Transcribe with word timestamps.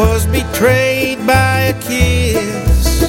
was 0.00 0.24
betrayed 0.24 1.18
by 1.26 1.56
a 1.72 1.74
kiss. 1.78 3.00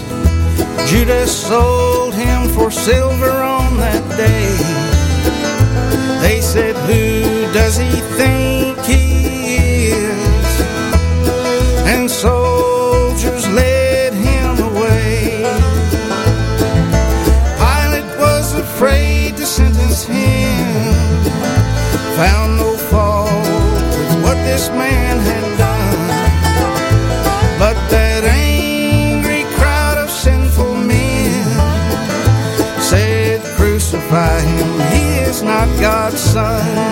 Judas 0.89 1.31
sold 1.31 2.13
him 2.13 2.49
for 2.49 2.69
silver 2.69 3.31
on 3.57 3.77
that 3.77 4.03
day. 4.17 4.51
They 6.21 6.41
said, 6.41 6.75
Who 6.89 7.05
does 7.53 7.77
he 7.77 7.91
think 8.19 8.77
he 8.91 9.05
is? 9.93 10.51
And 11.91 12.11
soldiers 12.11 13.47
led 13.61 14.11
him 14.27 14.51
away. 14.69 15.45
Pilate 17.63 18.11
was 18.19 18.47
afraid 18.65 19.37
to 19.37 19.45
sentence 19.45 20.03
him, 20.03 20.65
found 22.19 22.57
no 22.57 22.75
fault 22.91 23.47
with 23.95 24.23
what 24.23 24.37
this 24.49 24.67
man 24.71 25.19
had. 25.19 25.40
sun 36.33 36.90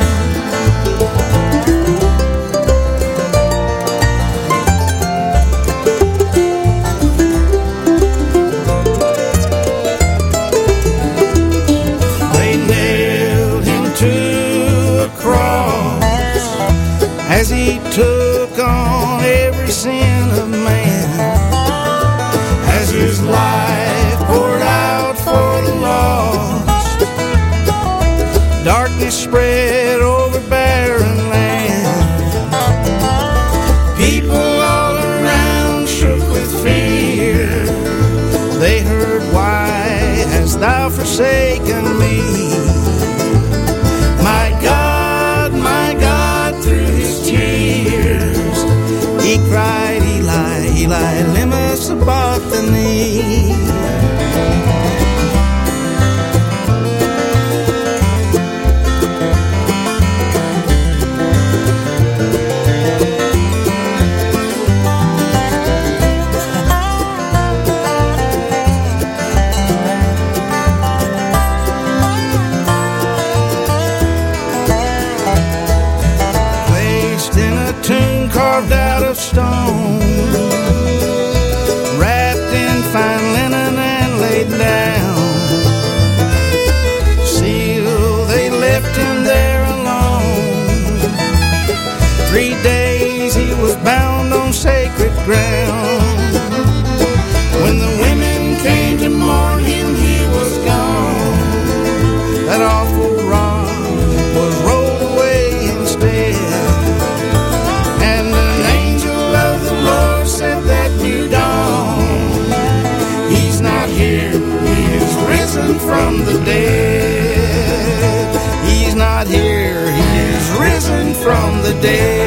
day. 121.74 122.19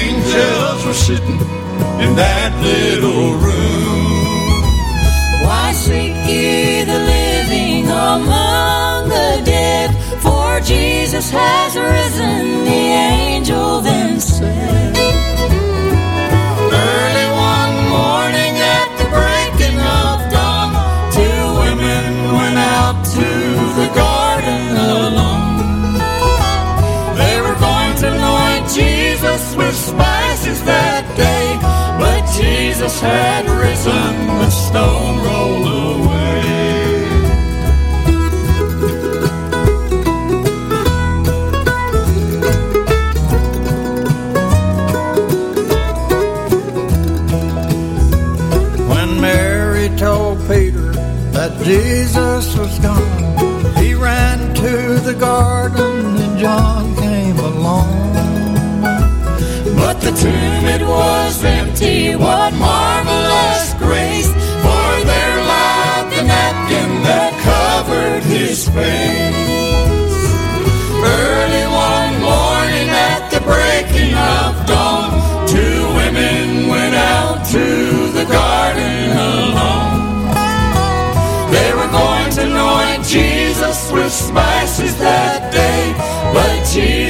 angels 0.00 0.84
were 0.86 0.94
sitting 0.94 1.40
in 2.02 2.14
that 2.16 2.52
little 2.62 3.34
room. 3.44 4.62
Why 5.44 5.72
seek 5.72 6.16
ye 6.26 6.84
the 6.84 6.98
living 7.14 7.86
among 7.86 9.08
the 9.08 9.42
dead? 9.44 9.90
For 10.22 10.60
Jesus 10.60 11.30
has 11.30 11.76
risen, 11.76 12.64
the 12.64 12.82
angel 13.14 13.80
then 13.80 14.20
said. 14.20 14.85
Had 32.98 33.48
risen, 33.48 34.26
the 34.26 34.50
stone 34.50 35.18
rolled 35.22 35.66
away. 35.66 36.42
When 48.88 49.20
Mary 49.20 49.88
told 49.96 50.38
Peter 50.48 50.92
that 51.32 51.52
Jesus 51.62 52.56
was 52.56 52.78
gone, 52.80 53.74
he 53.76 53.94
ran 53.94 54.54
to 54.54 54.98
the 55.00 55.14
garden 55.14 56.16
and 56.16 56.38
John 56.38 56.96
came 56.96 57.38
along. 57.38 58.14
But 59.76 60.00
the 60.00 60.10
tomb, 60.12 60.64
it 60.64 60.82
was 60.82 61.44
empty. 61.44 62.16
What 62.16 62.54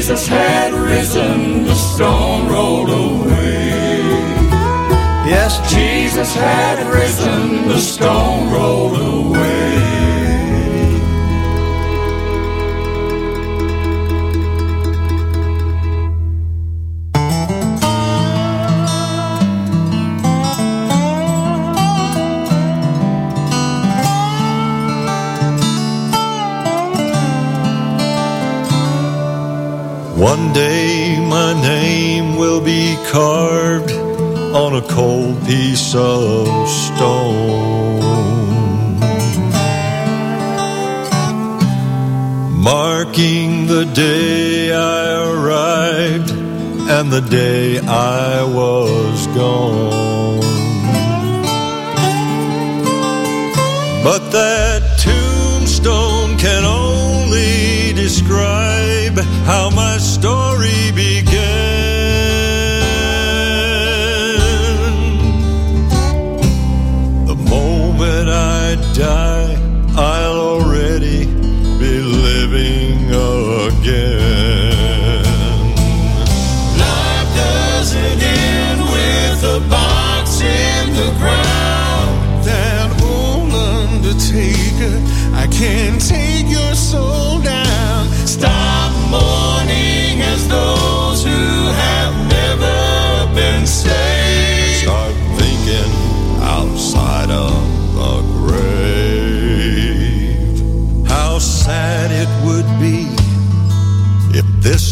Jesus 0.06 0.28
had 0.28 0.72
risen, 0.72 1.64
the 1.64 1.74
stone 1.74 2.46
rolled 2.46 2.90
away. 2.90 3.98
Yes, 5.26 5.58
Jesus 5.68 6.32
had 6.32 6.78
risen, 6.94 7.66
the 7.66 7.80
stone 7.80 8.52
rolled 8.52 8.96
away. 8.96 9.95
One 30.32 30.52
day 30.52 31.20
my 31.20 31.52
name 31.54 32.34
will 32.34 32.60
be 32.60 32.96
carved 33.12 33.92
on 33.92 34.74
a 34.74 34.82
cold 34.88 35.36
piece 35.46 35.94
of 35.94 36.48
stone. 36.68 38.00
Marking 42.60 43.68
the 43.68 43.84
day 43.84 44.72
I 44.72 45.30
arrived 45.30 46.32
and 46.32 47.12
the 47.12 47.20
day 47.20 47.78
I 47.78 48.42
was 48.42 49.28
gone. 49.28 50.15
how 59.44 59.70
my 59.70 59.98
story 59.98 60.90
began. 60.92 61.26
The 67.26 67.36
moment 67.36 68.28
I 68.28 68.76
die, 68.94 69.56
I'll 69.96 70.40
already 70.54 71.26
be 71.78 71.94
living 72.00 73.06
again. 73.68 74.84
Life 76.84 77.30
doesn't 77.44 78.22
end 78.22 78.80
with 78.96 79.40
a 79.56 79.60
box 79.70 80.40
in 80.40 80.94
the 81.00 81.10
ground. 81.20 82.44
That 82.44 82.88
old 83.02 83.52
undertaker, 83.52 84.96
I 85.34 85.46
can't 85.50 86.00
take. 86.00 86.25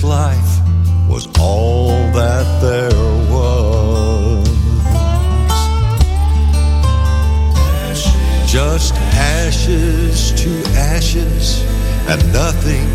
life 0.05 0.61
was 1.09 1.27
all 1.41 1.89
that 2.13 2.47
there 2.61 2.91
was. 3.33 4.45
Just 8.51 8.95
ashes 8.95 10.33
to 10.43 10.51
ashes 10.79 11.65
and 12.09 12.33
nothing 12.33 12.87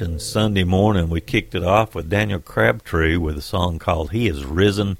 mentioned 0.00 0.22
Sunday 0.22 0.62
morning, 0.62 1.10
we 1.10 1.20
kicked 1.20 1.56
it 1.56 1.64
off 1.64 1.92
with 1.92 2.08
Daniel 2.08 2.38
Crabtree 2.38 3.16
with 3.16 3.36
a 3.36 3.42
song 3.42 3.80
called 3.80 4.12
He 4.12 4.28
Is 4.28 4.44
Risen 4.44 4.96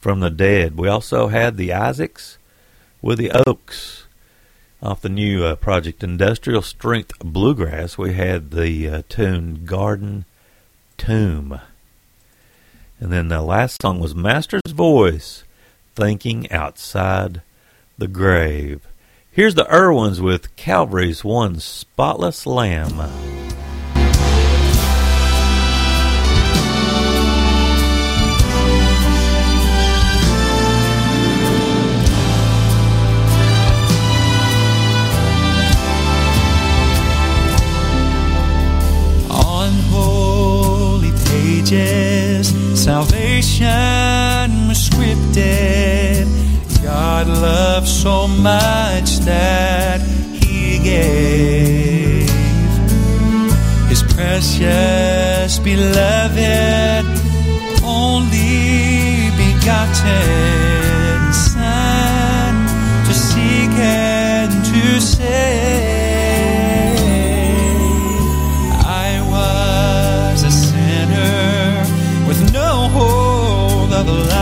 from 0.00 0.20
the 0.20 0.30
Dead. 0.30 0.78
We 0.78 0.88
also 0.88 1.28
had 1.28 1.58
the 1.58 1.74
Isaacs 1.74 2.38
with 3.02 3.18
the 3.18 3.30
Oaks 3.46 4.06
off 4.82 5.02
the 5.02 5.10
new 5.10 5.44
uh, 5.44 5.56
project 5.56 6.02
Industrial 6.02 6.62
Strength 6.62 7.18
Bluegrass. 7.18 7.98
We 7.98 8.14
had 8.14 8.50
the 8.50 8.88
uh, 8.88 9.02
tune 9.10 9.66
Garden 9.66 10.24
Tomb. 10.96 11.60
And 12.98 13.12
then 13.12 13.28
the 13.28 13.42
last 13.42 13.82
song 13.82 14.00
was 14.00 14.14
Master's 14.14 14.72
Voice 14.72 15.44
Thinking 15.94 16.50
Outside 16.50 17.42
the 17.98 18.08
Grave. 18.08 18.88
Here's 19.30 19.54
the 19.54 19.64
Erwins 19.64 20.18
with 20.18 20.56
Calvary's 20.56 21.24
One 21.24 21.60
Spotless 21.60 22.46
Lamb. 22.46 23.43
Salvation 42.76 43.58
was 44.68 44.88
scripted. 44.88 46.26
God 46.82 47.26
loved 47.26 47.88
so 47.88 48.28
much 48.28 49.18
that 49.20 50.02
He 50.42 50.78
gave 50.78 52.28
His 53.88 54.02
precious 54.02 55.58
beloved, 55.58 57.06
only 57.82 59.30
begotten 59.38 61.32
Son 61.32 62.54
to 63.06 63.14
seek 63.14 63.70
and 63.78 64.52
to 64.66 65.00
save. 65.00 65.93
Of 73.94 74.33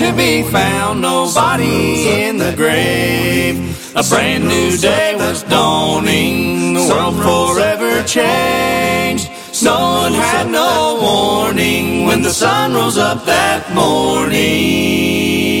to 0.00 0.12
be 0.14 0.42
found 0.42 1.02
nobody 1.02 2.08
in 2.08 2.38
the 2.38 2.54
grave. 2.56 3.56
A 3.94 4.02
brand 4.02 4.48
new 4.48 4.74
day 4.78 5.14
was 5.14 5.42
dawning, 5.42 6.72
the 6.72 6.88
world 6.88 7.16
forever 7.16 8.02
changed. 8.04 9.28
No 9.62 9.78
one 10.02 10.14
had 10.14 10.50
no 10.50 10.98
warning 11.02 12.06
when 12.06 12.22
the 12.22 12.30
sun 12.30 12.72
rose 12.72 12.96
up 12.96 13.26
that 13.26 13.74
morning. 13.74 15.59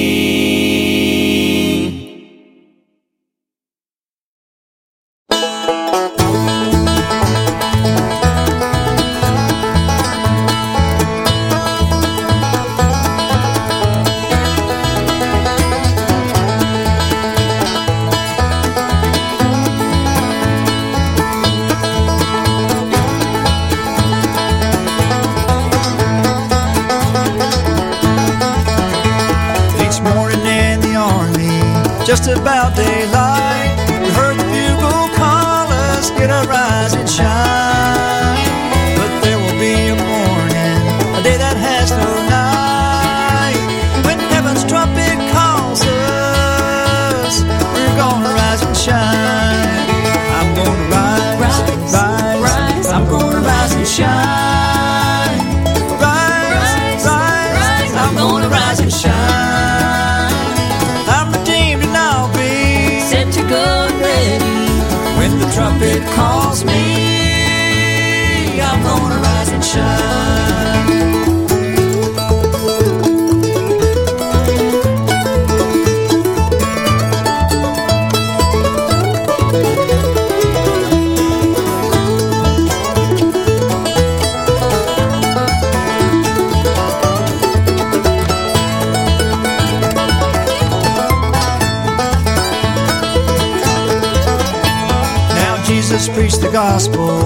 Gospel 96.80 97.19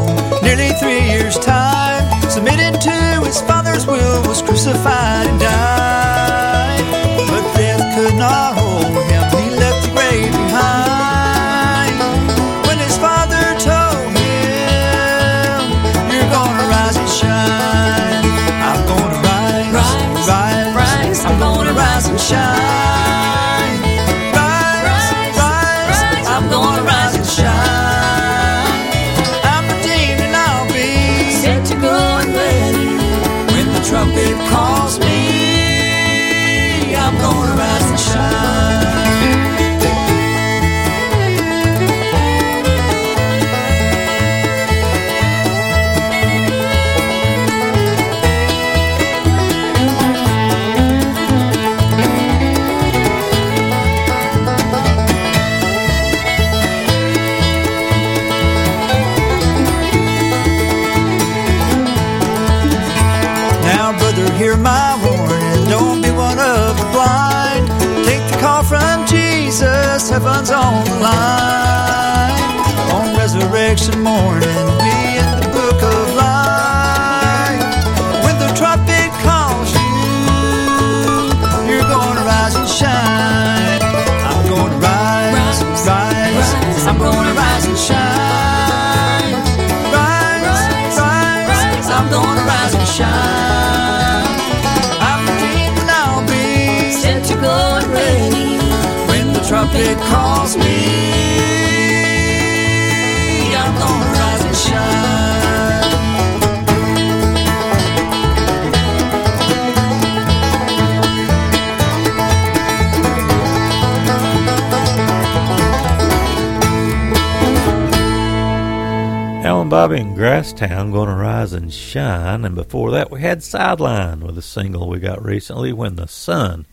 Bobby 119.68 119.98
and 119.98 120.16
Grasstown 120.16 120.92
going 120.92 121.09
to 121.09 121.14
rise 121.14 121.53
and 121.53 121.72
shine. 121.72 122.44
And 122.44 122.55
before 122.55 122.90
that, 122.90 123.11
we 123.11 123.20
had 123.20 123.42
Sideline 123.42 124.20
with 124.20 124.37
a 124.37 124.42
single 124.42 124.88
we 124.88 124.98
got 124.98 125.24
recently, 125.24 125.72
When 125.72 125.96
the 125.96 126.07
Sun 126.07 126.66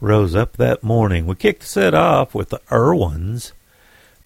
Rose 0.00 0.34
Up 0.34 0.56
That 0.56 0.82
Morning. 0.82 1.26
We 1.26 1.36
kicked 1.36 1.60
the 1.60 1.66
set 1.66 1.94
off 1.94 2.34
with 2.34 2.48
the 2.48 2.60
Erwins, 2.70 3.52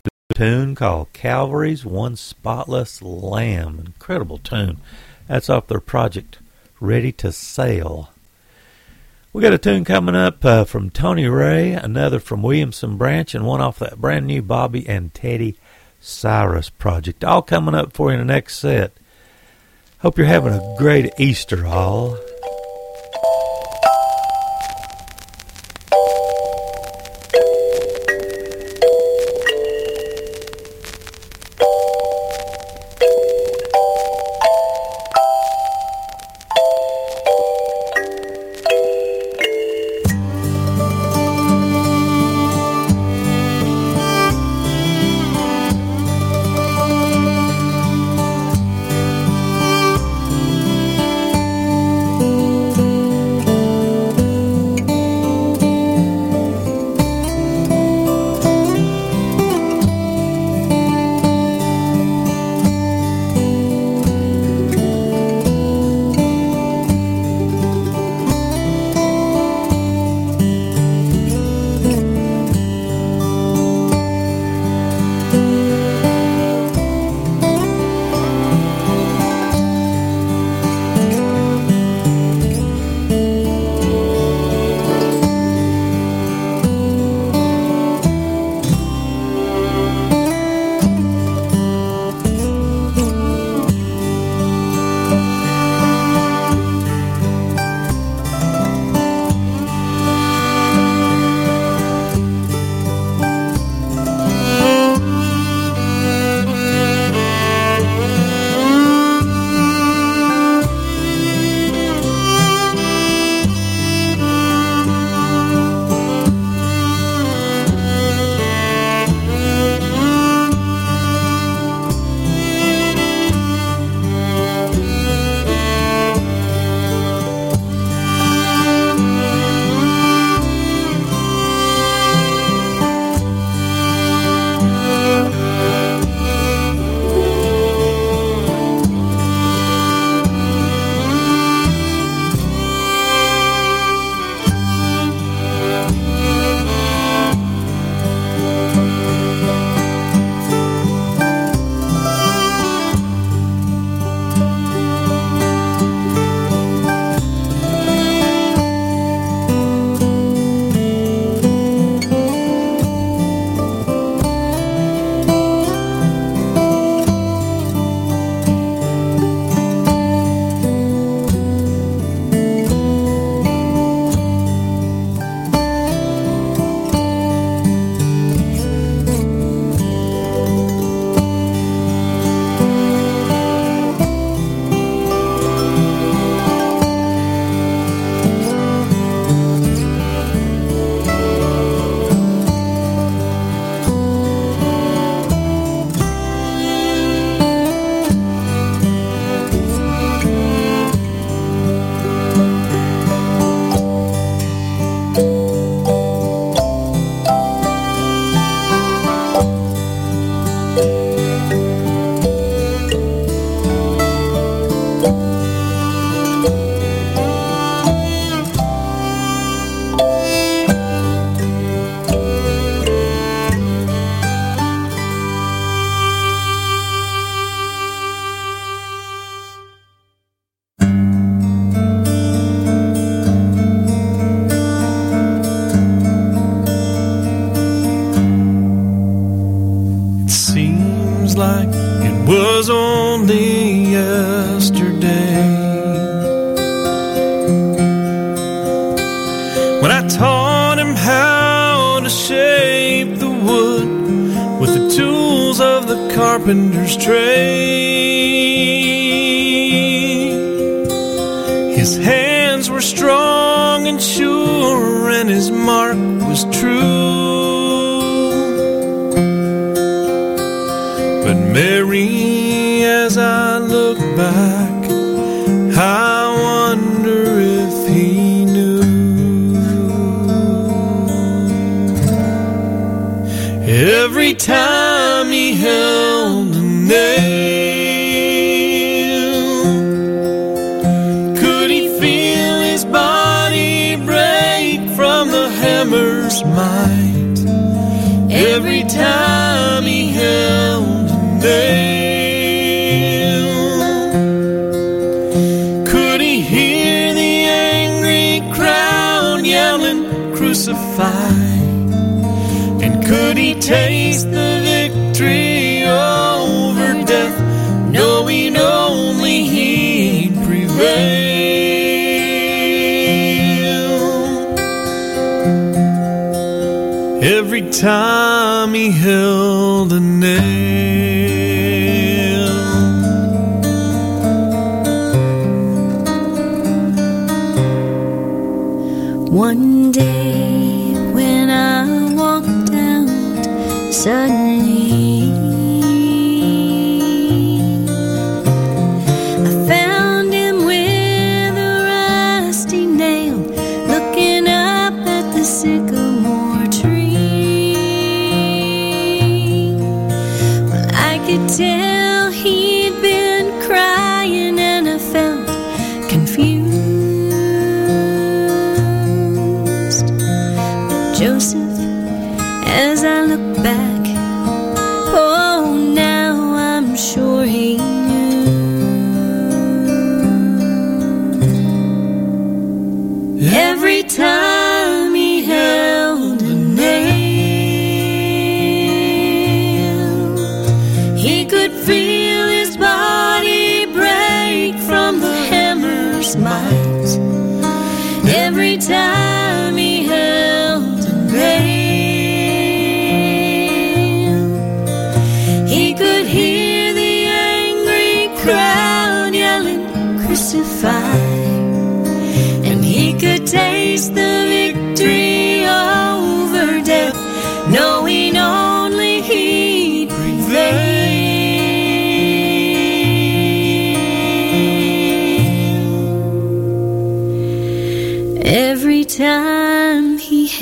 a 0.04 0.34
tune 0.34 0.74
called 0.74 1.12
Calvary's 1.12 1.84
One 1.84 2.16
Spotless 2.16 3.02
Lamb. 3.02 3.82
Incredible 3.84 4.38
tune. 4.38 4.78
That's 5.28 5.50
off 5.50 5.66
their 5.66 5.80
project, 5.80 6.38
Ready 6.80 7.12
to 7.12 7.30
Sail. 7.30 8.10
We 9.32 9.42
got 9.42 9.54
a 9.54 9.58
tune 9.58 9.84
coming 9.84 10.14
up 10.14 10.44
uh, 10.44 10.64
from 10.64 10.90
Tony 10.90 11.26
Ray, 11.26 11.72
another 11.72 12.20
from 12.20 12.42
Williamson 12.42 12.96
Branch, 12.96 13.34
and 13.34 13.46
one 13.46 13.60
off 13.60 13.78
that 13.78 14.00
brand 14.00 14.26
new 14.26 14.42
Bobby 14.42 14.88
and 14.88 15.12
Teddy 15.14 15.56
Cyrus 16.02 16.68
project. 16.68 17.24
All 17.24 17.42
coming 17.42 17.74
up 17.74 17.92
for 17.92 18.10
you 18.10 18.18
in 18.18 18.26
the 18.26 18.32
next 18.32 18.58
set. 18.58 18.92
Hope 20.00 20.18
you're 20.18 20.26
having 20.26 20.52
a 20.52 20.74
great 20.76 21.12
Easter, 21.18 21.64
all. 21.64 22.18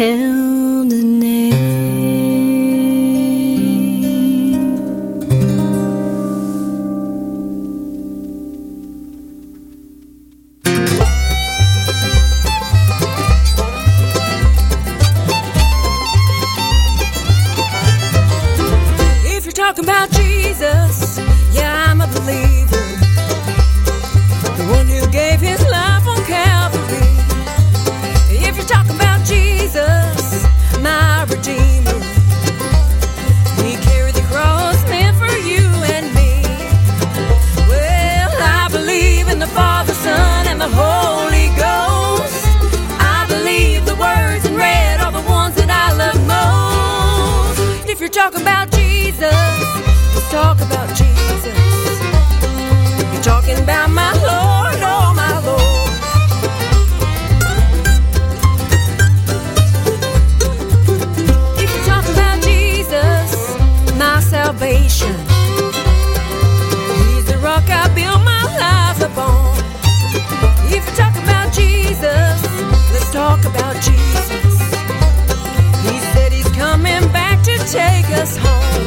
kill 0.01 0.39
us 78.31 78.37
home. 78.37 78.87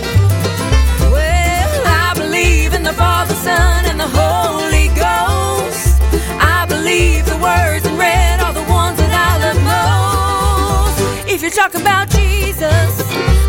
Well, 1.11 1.83
I 1.87 2.13
believe 2.15 2.73
in 2.73 2.83
the 2.83 2.93
Father, 2.93 3.33
Son, 3.35 3.85
and 3.85 3.99
the 3.99 4.07
Holy 4.07 4.87
Ghost. 4.95 5.99
I 6.39 6.65
believe 6.67 7.25
the 7.25 7.37
words 7.37 7.85
in 7.85 7.97
red 7.97 8.39
are 8.39 8.53
the 8.53 8.67
ones 8.71 8.97
that 8.99 9.11
I 9.11 9.31
love 9.43 9.59
most. 9.75 11.31
If 11.33 11.41
you're 11.41 11.57
talking 11.61 11.81
about 11.81 12.09
Jesus, 12.09 12.91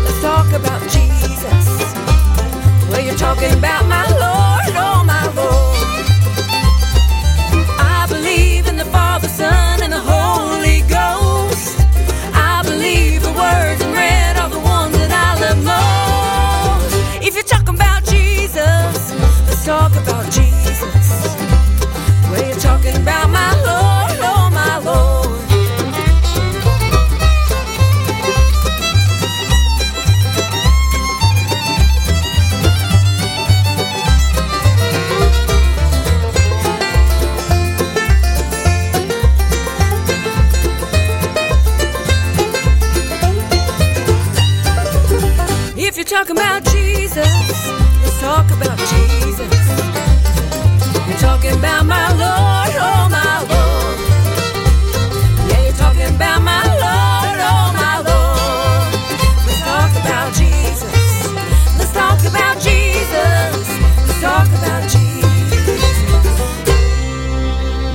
let's 0.03 0.21
talk 0.21 0.51
about 0.51 0.81
Jesus. 0.95 1.65
Well, 2.89 3.01
you're 3.01 3.21
talking 3.27 3.51
about 3.53 3.85
my 3.87 3.94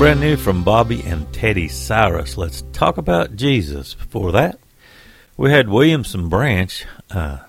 Brand 0.00 0.20
new 0.20 0.38
from 0.38 0.64
Bobby 0.64 1.02
and 1.02 1.30
Teddy 1.30 1.68
Cyrus. 1.68 2.38
Let's 2.38 2.64
talk 2.72 2.96
about 2.96 3.36
Jesus. 3.36 3.92
Before 3.92 4.32
that, 4.32 4.58
we 5.36 5.50
had 5.50 5.68
Williamson 5.68 6.30
Branch 6.30 6.86
uh, 7.10 7.40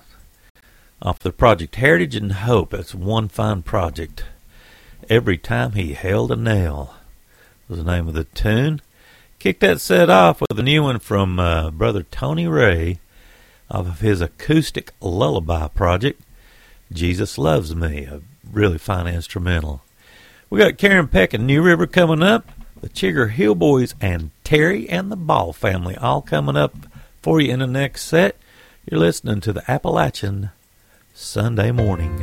off 1.00 1.18
the 1.18 1.32
project 1.32 1.76
Heritage 1.76 2.14
and 2.14 2.30
Hope. 2.30 2.72
That's 2.72 2.94
one 2.94 3.28
fine 3.28 3.62
project. 3.62 4.24
Every 5.08 5.38
time 5.38 5.72
he 5.72 5.94
held 5.94 6.30
a 6.30 6.36
nail 6.36 6.94
was 7.70 7.78
the 7.78 7.90
name 7.90 8.06
of 8.06 8.12
the 8.12 8.24
tune. 8.24 8.82
Kick 9.38 9.60
that 9.60 9.80
set 9.80 10.10
off 10.10 10.42
with 10.42 10.58
a 10.58 10.62
new 10.62 10.82
one 10.82 10.98
from 10.98 11.38
uh, 11.38 11.70
brother 11.70 12.02
Tony 12.02 12.46
Ray 12.46 12.98
off 13.70 13.86
of 13.86 14.00
his 14.00 14.20
acoustic 14.20 14.92
lullaby 15.00 15.68
project. 15.68 16.20
Jesus 16.92 17.38
Loves 17.38 17.74
Me, 17.74 18.04
a 18.04 18.20
really 18.52 18.76
fine 18.76 19.06
instrumental. 19.06 19.81
We 20.52 20.58
got 20.58 20.76
Karen 20.76 21.08
Peck 21.08 21.32
and 21.32 21.46
New 21.46 21.62
River 21.62 21.86
coming 21.86 22.22
up, 22.22 22.46
the 22.78 22.90
Chigger 22.90 23.30
Hill 23.30 23.54
Boys 23.54 23.94
and 24.02 24.32
Terry 24.44 24.86
and 24.86 25.10
the 25.10 25.16
Ball 25.16 25.54
family 25.54 25.96
all 25.96 26.20
coming 26.20 26.58
up 26.58 26.74
for 27.22 27.40
you 27.40 27.54
in 27.54 27.60
the 27.60 27.66
next 27.66 28.04
set. 28.04 28.36
You're 28.84 29.00
listening 29.00 29.40
to 29.40 29.54
the 29.54 29.64
Appalachian 29.66 30.50
Sunday 31.14 31.72
morning. 31.72 32.22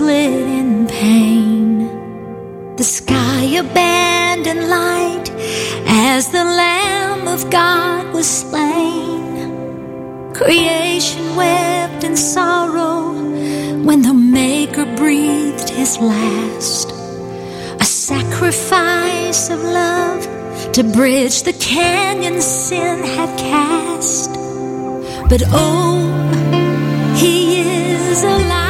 Split 0.00 0.48
in 0.60 0.86
pain. 0.86 2.76
The 2.76 2.84
sky 2.84 3.42
abandoned 3.64 4.66
light 4.70 5.28
as 5.86 6.30
the 6.30 6.42
Lamb 6.42 7.28
of 7.28 7.50
God 7.50 8.14
was 8.14 8.26
slain. 8.26 9.52
Creation 10.32 11.36
wept 11.36 12.02
in 12.02 12.16
sorrow 12.16 13.12
when 13.86 14.00
the 14.00 14.14
Maker 14.14 14.86
breathed 14.96 15.68
his 15.68 15.98
last. 15.98 16.88
A 17.78 17.84
sacrifice 17.84 19.50
of 19.50 19.62
love 19.62 20.22
to 20.72 20.82
bridge 20.82 21.42
the 21.42 21.52
canyon 21.52 22.40
sin 22.40 23.04
had 23.04 23.38
cast. 23.38 24.30
But 25.28 25.42
oh, 25.48 26.00
he 27.20 27.60
is 27.60 28.24
alive 28.24 28.69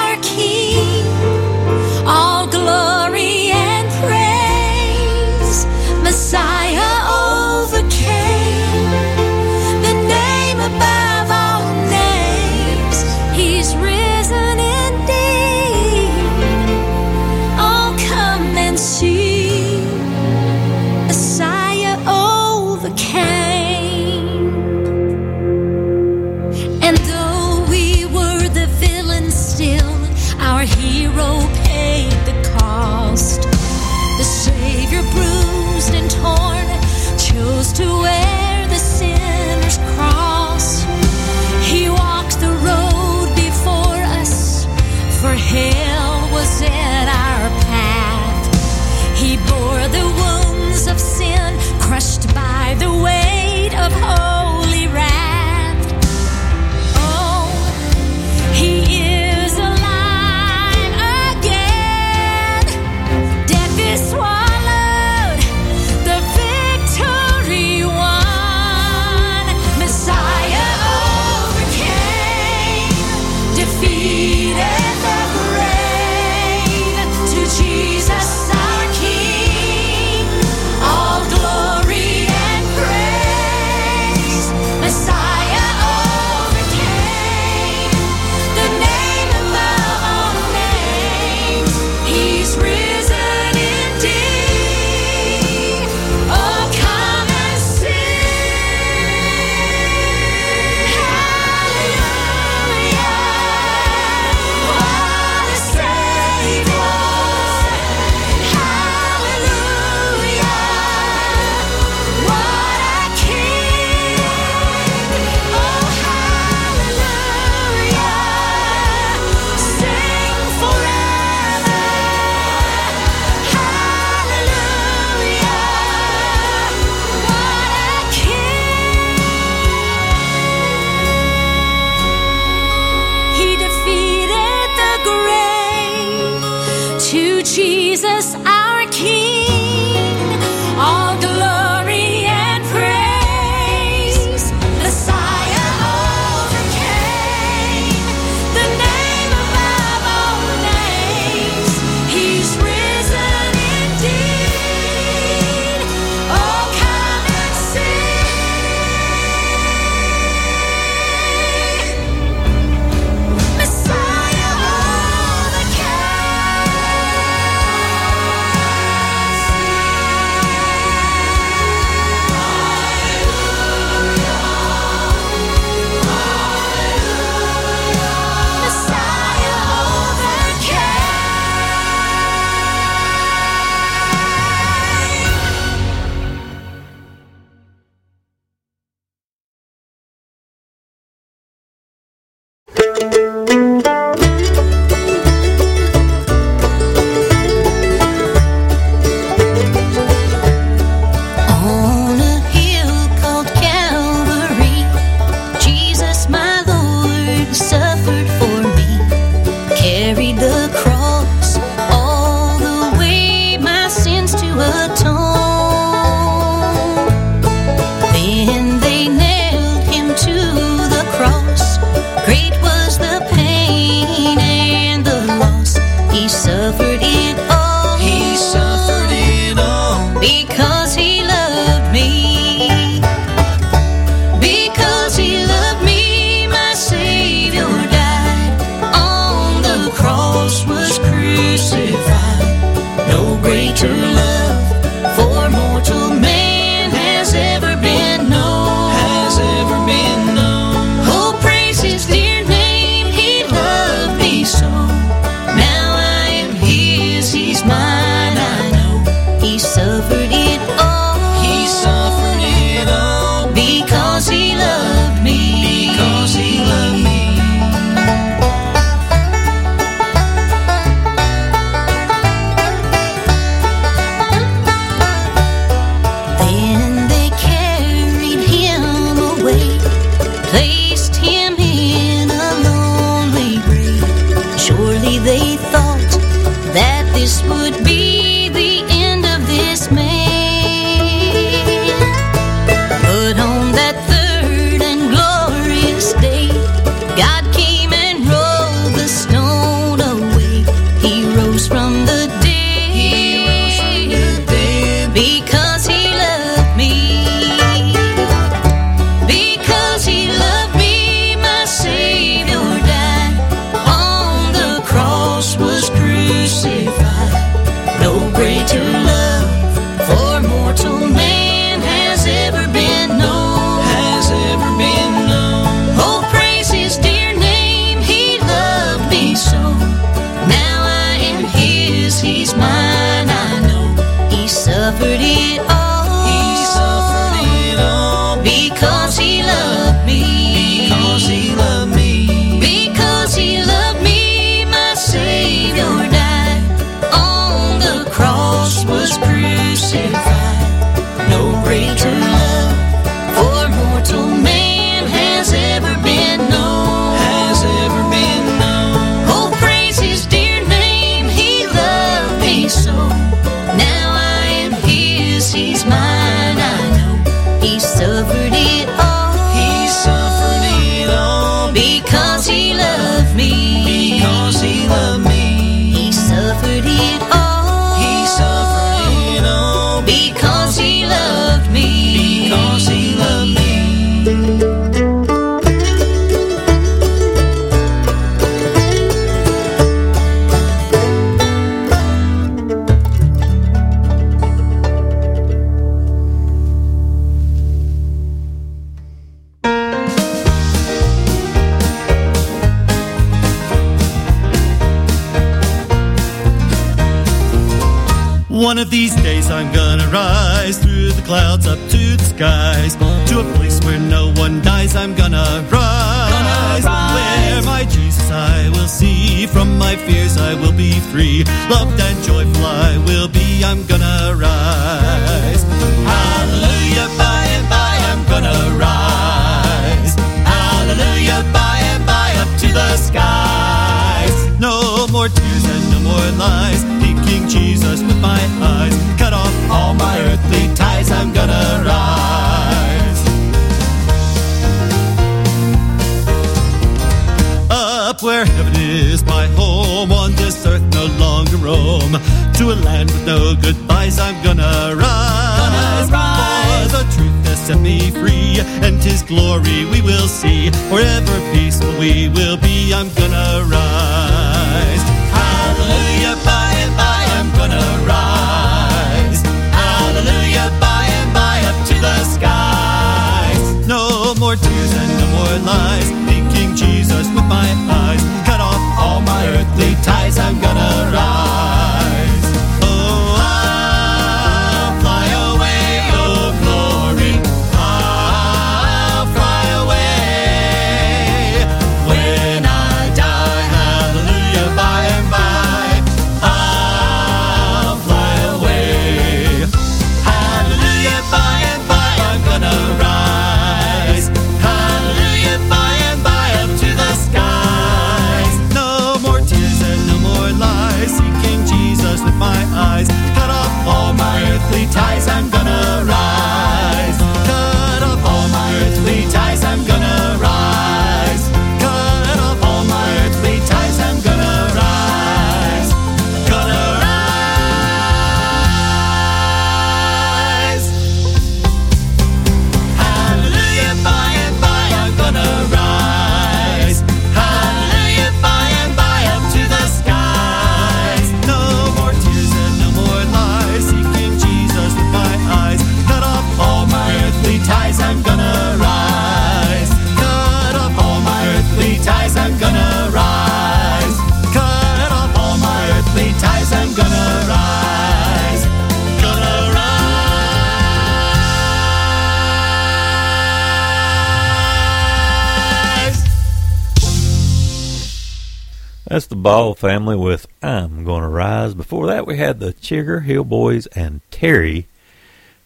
family 569.81 570.15
with 570.15 570.45
I'm 570.61 571.03
Gonna 571.03 571.27
Rise. 571.27 571.73
Before 571.73 572.05
that, 572.05 572.27
we 572.27 572.37
had 572.37 572.59
the 572.59 572.71
Chigger 572.71 573.23
Hill 573.23 573.43
Boys 573.43 573.87
and 573.87 574.21
Terry 574.29 574.85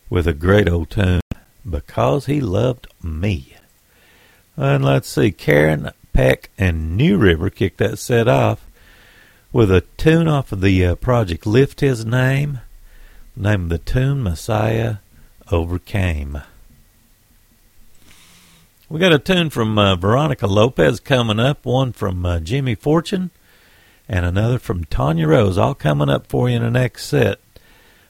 with 0.10 0.26
a 0.26 0.34
great 0.34 0.70
old 0.70 0.90
tune, 0.90 1.20
Because 1.70 2.26
He 2.26 2.40
Loved 2.40 2.88
Me. 3.04 3.58
And 4.56 4.86
let's 4.86 5.10
see, 5.10 5.34
Karen 5.34 5.92
Peck 6.14 6.50
and 6.58 6.96
New 6.96 7.18
River 7.18 7.50
kicked 7.50 7.80
that 7.80 8.00
set 8.00 8.30
off 8.30 8.66
with 9.52 9.70
a 9.70 9.82
tune 9.98 10.30
off 10.30 10.54
of 10.54 10.62
the 10.62 10.86
uh, 10.86 10.96
project 10.96 11.46
Lift 11.46 11.82
His 11.82 12.06
Name. 12.06 12.62
Name 13.36 13.64
of 13.64 13.70
the 13.70 13.80
tune, 13.80 14.24
Messiah 14.24 14.96
Overcame. 15.52 16.42
We 18.88 18.98
got 18.98 19.12
a 19.12 19.20
tune 19.20 19.50
from 19.50 19.78
uh, 19.78 19.98
Veronica 19.98 20.48
Lopez 20.48 21.02
coming 21.02 21.42
up, 21.42 21.66
one 21.66 21.92
from 21.92 22.26
uh, 22.26 22.40
Jimmy 22.40 22.76
Fortune, 22.76 23.32
and 24.08 24.26
another 24.26 24.60
from 24.60 24.84
Tanya 24.86 25.28
Rose, 25.28 25.58
all 25.58 25.74
coming 25.74 26.10
up 26.10 26.28
for 26.28 26.50
you 26.50 26.58
in 26.58 26.64
the 26.64 26.72
next 26.72 27.08
set. 27.08 27.40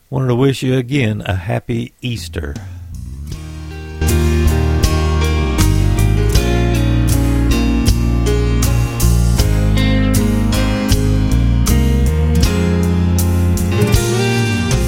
Wanted 0.10 0.28
to 0.28 0.36
wish 0.36 0.62
you 0.62 0.78
again 0.78 1.22
a 1.26 1.36
happy 1.36 1.94
Easter. 2.02 2.54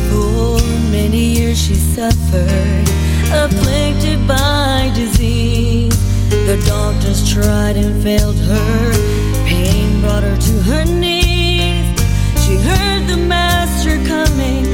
For 0.09 0.61
many 0.91 1.23
years 1.35 1.59
she 1.59 1.75
suffered, 1.75 2.89
afflicted 3.31 4.27
by 4.27 4.91
disease. 4.95 5.97
The 6.29 6.61
doctors 6.65 7.29
tried 7.33 7.77
and 7.77 8.03
failed 8.03 8.37
her. 8.37 9.16
To 10.17 10.23
her 10.23 10.83
knees. 10.83 11.85
She 12.43 12.55
heard 12.55 13.05
the 13.05 13.17
master 13.17 14.03
coming 14.03 14.66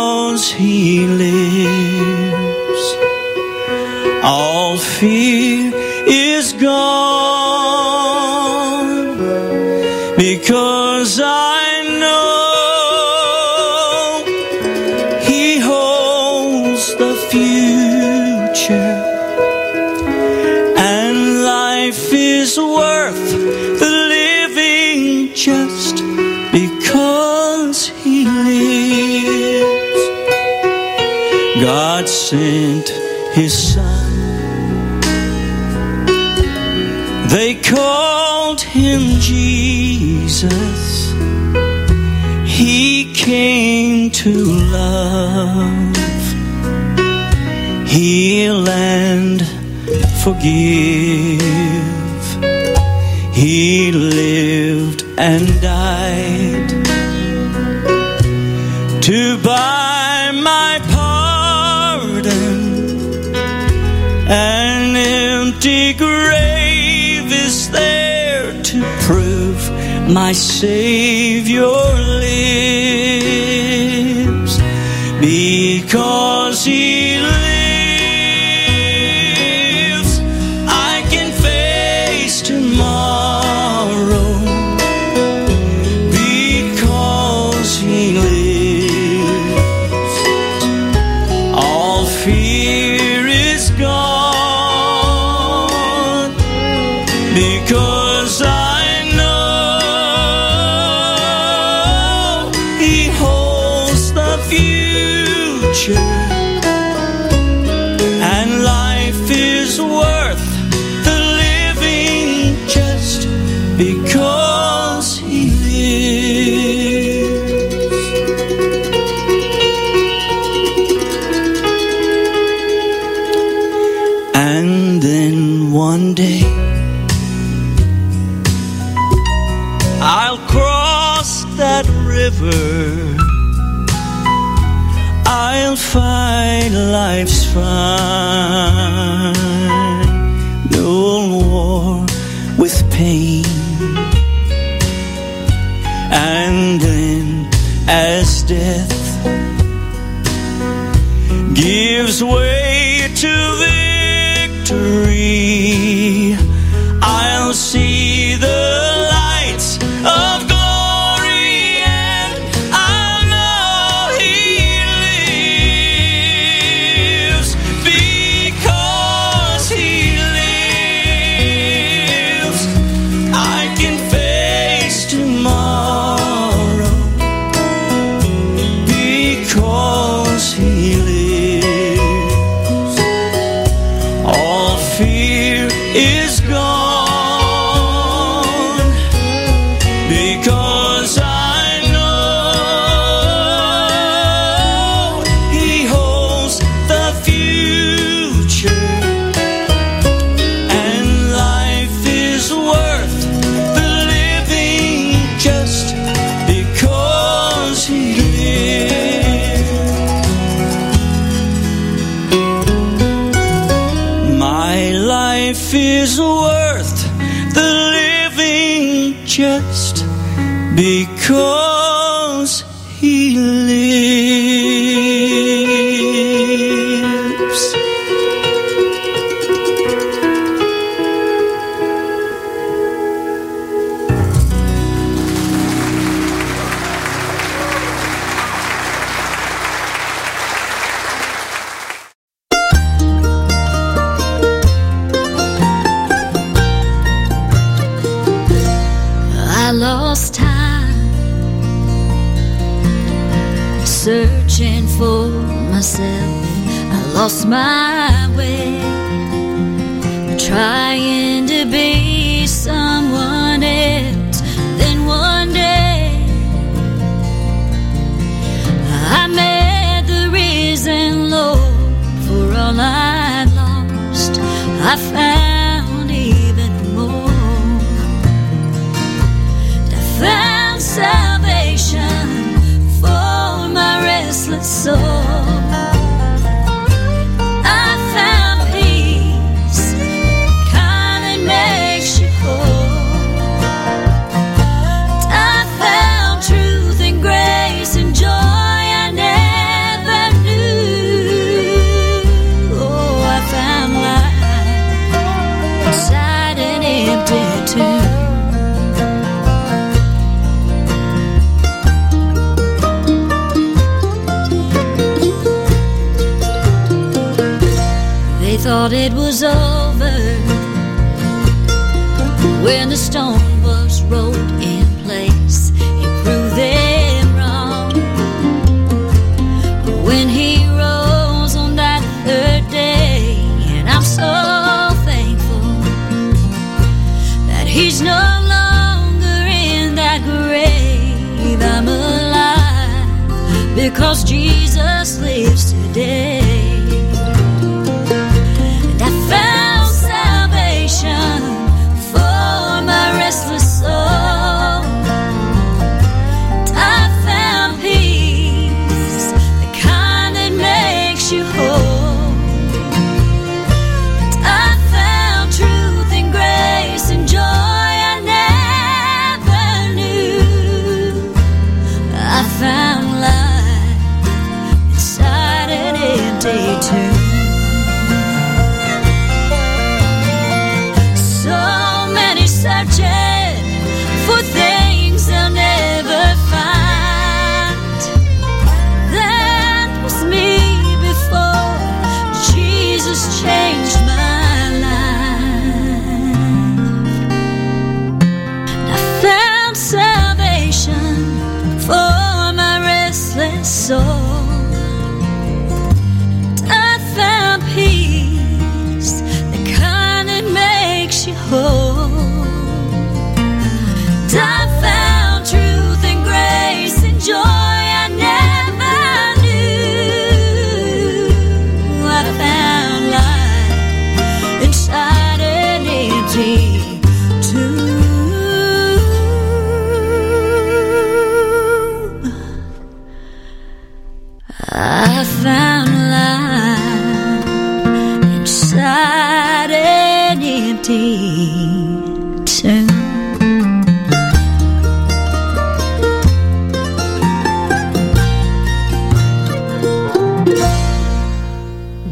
Because 0.00 0.50
he 0.52 1.06
lives, 1.06 2.84
all 4.24 4.78
fear 4.78 5.72
is 6.06 6.54
gone. 6.54 7.09
love 45.20 45.96
heal 47.86 48.68
and 48.68 49.38
forgive. 50.24 51.40
He 53.40 53.92
lived 53.92 55.04
and 55.18 55.44
died 55.60 56.70
to 59.08 59.38
buy 59.42 60.30
my 60.50 60.72
pardon. 60.94 62.58
An 64.28 64.96
empty 64.96 65.94
grave 65.94 67.28
is 67.46 67.70
there 67.70 68.62
to 68.70 68.78
prove 69.06 69.62
my 70.08 70.32
Savior. 70.32 72.19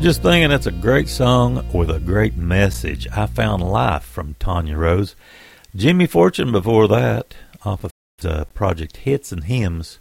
Just 0.01 0.22
thinking 0.22 0.49
that's 0.49 0.66
a 0.66 0.70
great 0.70 1.09
song 1.09 1.66
with 1.72 1.90
a 1.90 1.99
great 1.99 2.36
message. 2.36 3.09
I 3.09 3.26
Found 3.26 3.64
Life 3.64 4.05
from 4.05 4.36
Tanya 4.38 4.76
Rose. 4.76 5.16
Jimmy 5.74 6.07
Fortune 6.07 6.53
before 6.53 6.86
that, 6.86 7.34
off 7.64 7.82
of 7.82 7.90
uh, 8.24 8.44
Project 8.55 8.99
Hits 8.99 9.32
and 9.32 9.44
Hymns. 9.44 9.99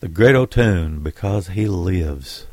The 0.00 0.08
great 0.08 0.36
old 0.36 0.50
tune, 0.50 1.00
Because 1.00 1.48
He 1.48 1.66
Lives. 1.66 2.46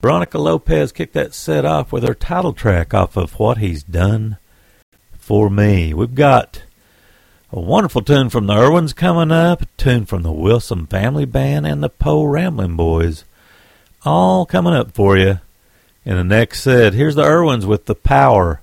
Veronica 0.00 0.38
Lopez 0.38 0.92
kicked 0.92 1.14
that 1.14 1.34
set 1.34 1.64
off 1.64 1.92
with 1.92 2.04
her 2.04 2.14
title 2.14 2.52
track 2.52 2.94
off 2.94 3.16
of 3.16 3.38
What 3.40 3.58
He's 3.58 3.82
Done 3.82 4.38
for 5.18 5.50
Me. 5.50 5.92
We've 5.92 6.14
got 6.14 6.62
a 7.50 7.60
wonderful 7.60 8.02
tune 8.02 8.30
from 8.30 8.46
the 8.46 8.54
Erwins 8.54 8.94
coming 8.94 9.32
up, 9.32 9.62
a 9.62 9.66
tune 9.76 10.06
from 10.06 10.22
the 10.22 10.32
Wilson 10.32 10.86
Family 10.86 11.24
Band, 11.24 11.66
and 11.66 11.82
the 11.82 11.90
Po' 11.90 12.24
Ramblin' 12.24 12.76
Boys. 12.76 13.24
All 14.04 14.46
coming 14.46 14.74
up 14.74 14.90
for 14.94 15.16
you 15.16 15.38
in 16.04 16.16
the 16.16 16.24
next 16.24 16.62
set. 16.62 16.92
Here's 16.92 17.14
the 17.14 17.22
Erwins 17.22 17.64
with 17.64 17.86
the 17.86 17.94
power 17.94 18.60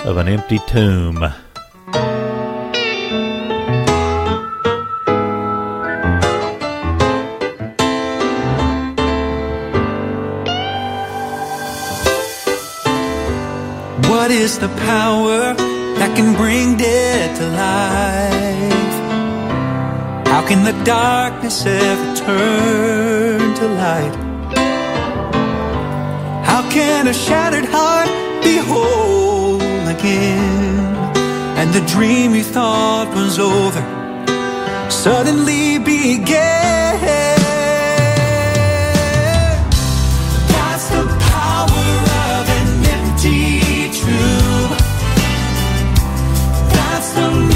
of 0.00 0.16
an 0.16 0.26
empty 0.26 0.58
tomb. 0.66 1.20
What 14.10 14.32
is 14.32 14.58
the 14.58 14.68
power 14.80 15.54
that 15.54 16.16
can 16.16 16.34
bring 16.34 16.76
dead 16.76 17.36
to 17.36 17.46
life? 17.50 18.96
How 20.26 20.44
can 20.44 20.64
the 20.64 20.84
darkness 20.84 21.64
ever 21.64 22.16
turn 22.16 23.54
to 23.54 23.68
light? 23.68 24.25
How 26.48 26.62
can 26.70 27.08
a 27.08 27.12
shattered 27.12 27.66
heart 27.66 28.08
be 28.42 28.56
whole 28.56 29.60
again? 29.88 30.86
And 31.58 31.68
the 31.74 31.84
dream 31.92 32.34
you 32.34 32.44
thought 32.44 33.08
was 33.14 33.38
over 33.38 33.82
suddenly 34.90 35.78
began. 35.78 36.76
That's 46.68 47.55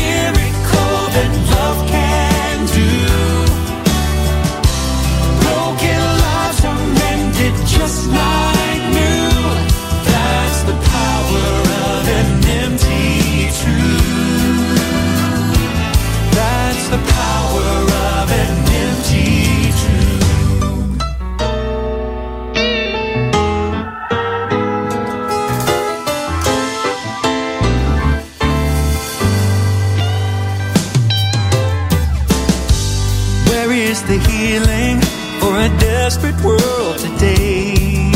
desperate 36.10 36.44
world 36.44 36.98
today? 36.98 38.10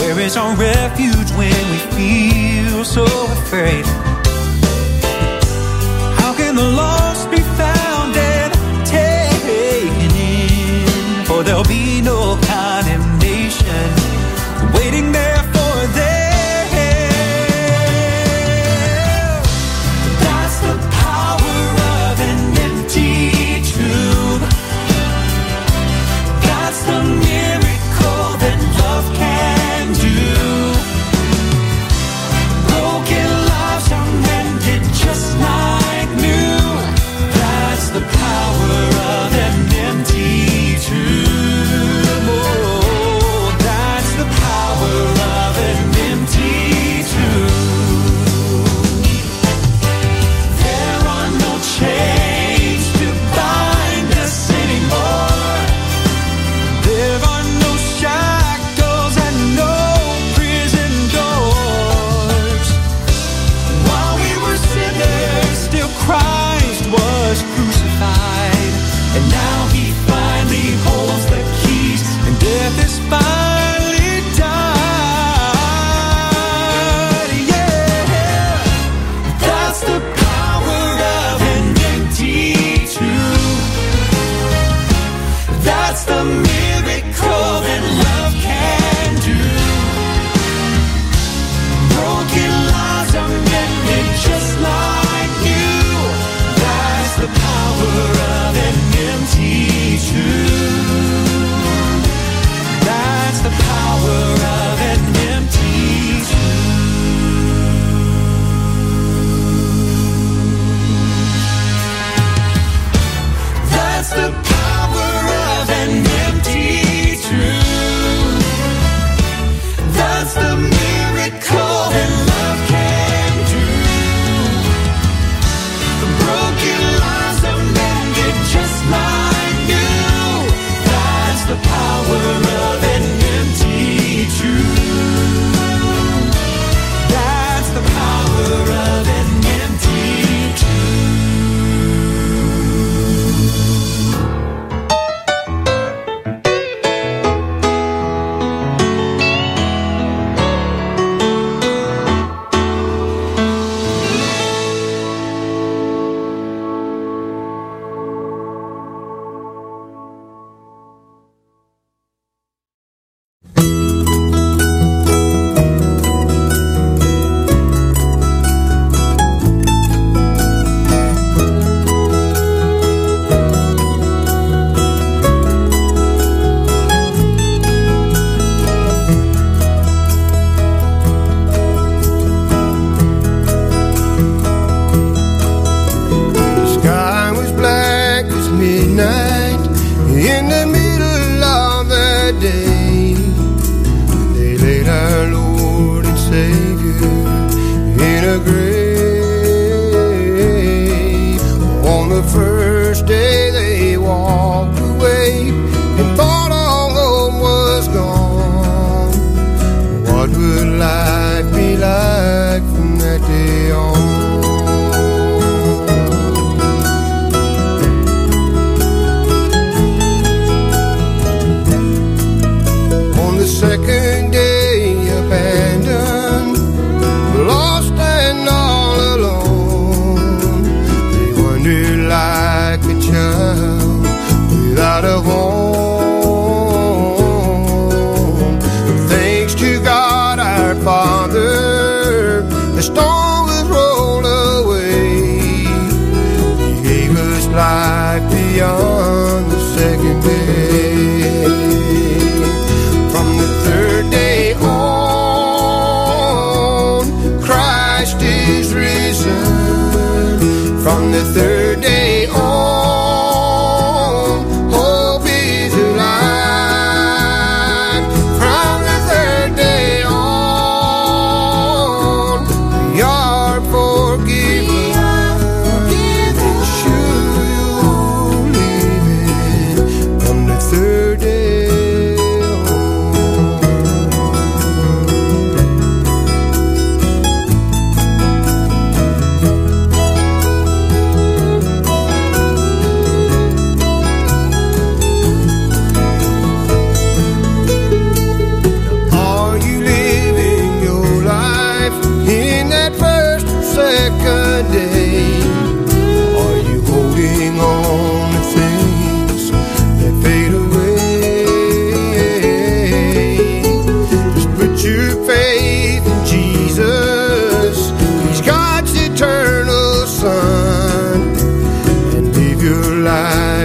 Where 0.00 0.20
is 0.20 0.36
our 0.36 0.54
refuge 0.54 1.30
when 1.30 1.70
we 1.70 1.78
feel 1.96 2.84
so 2.84 3.04
afraid? 3.04 4.05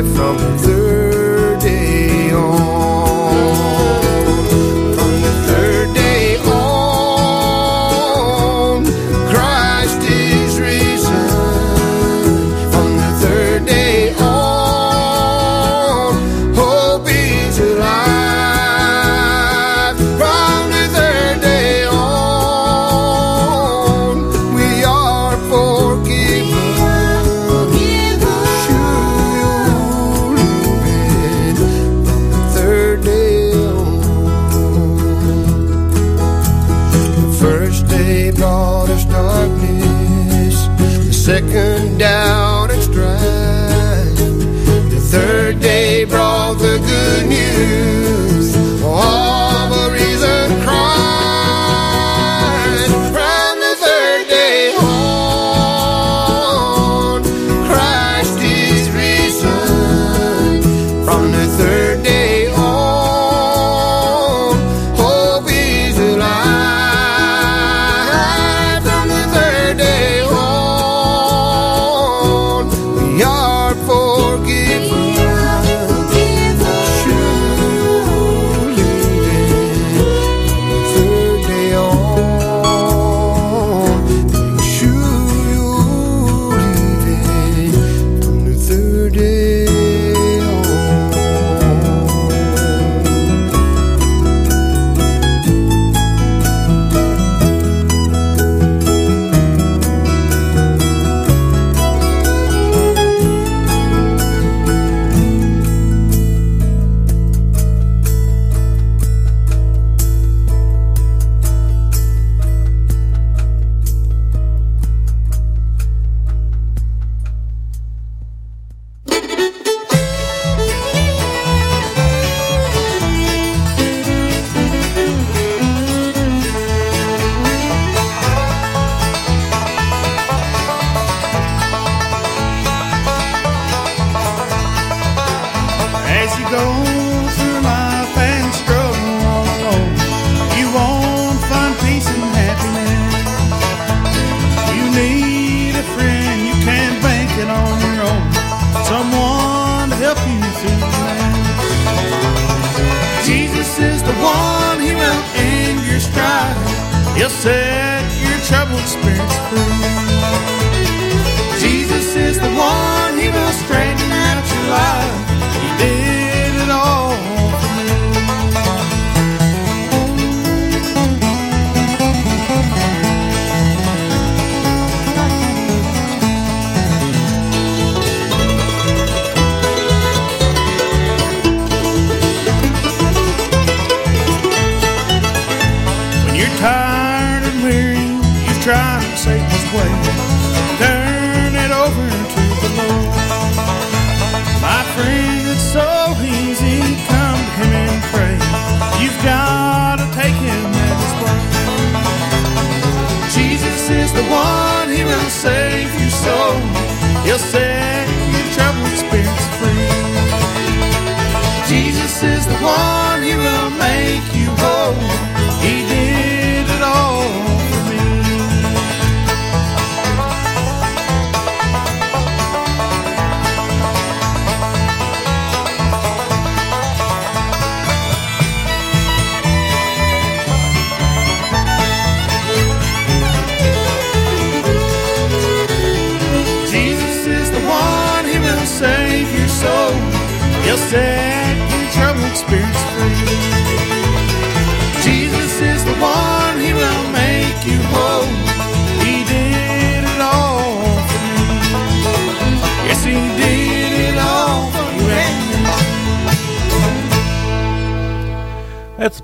From 0.04 0.38
the 0.64 0.81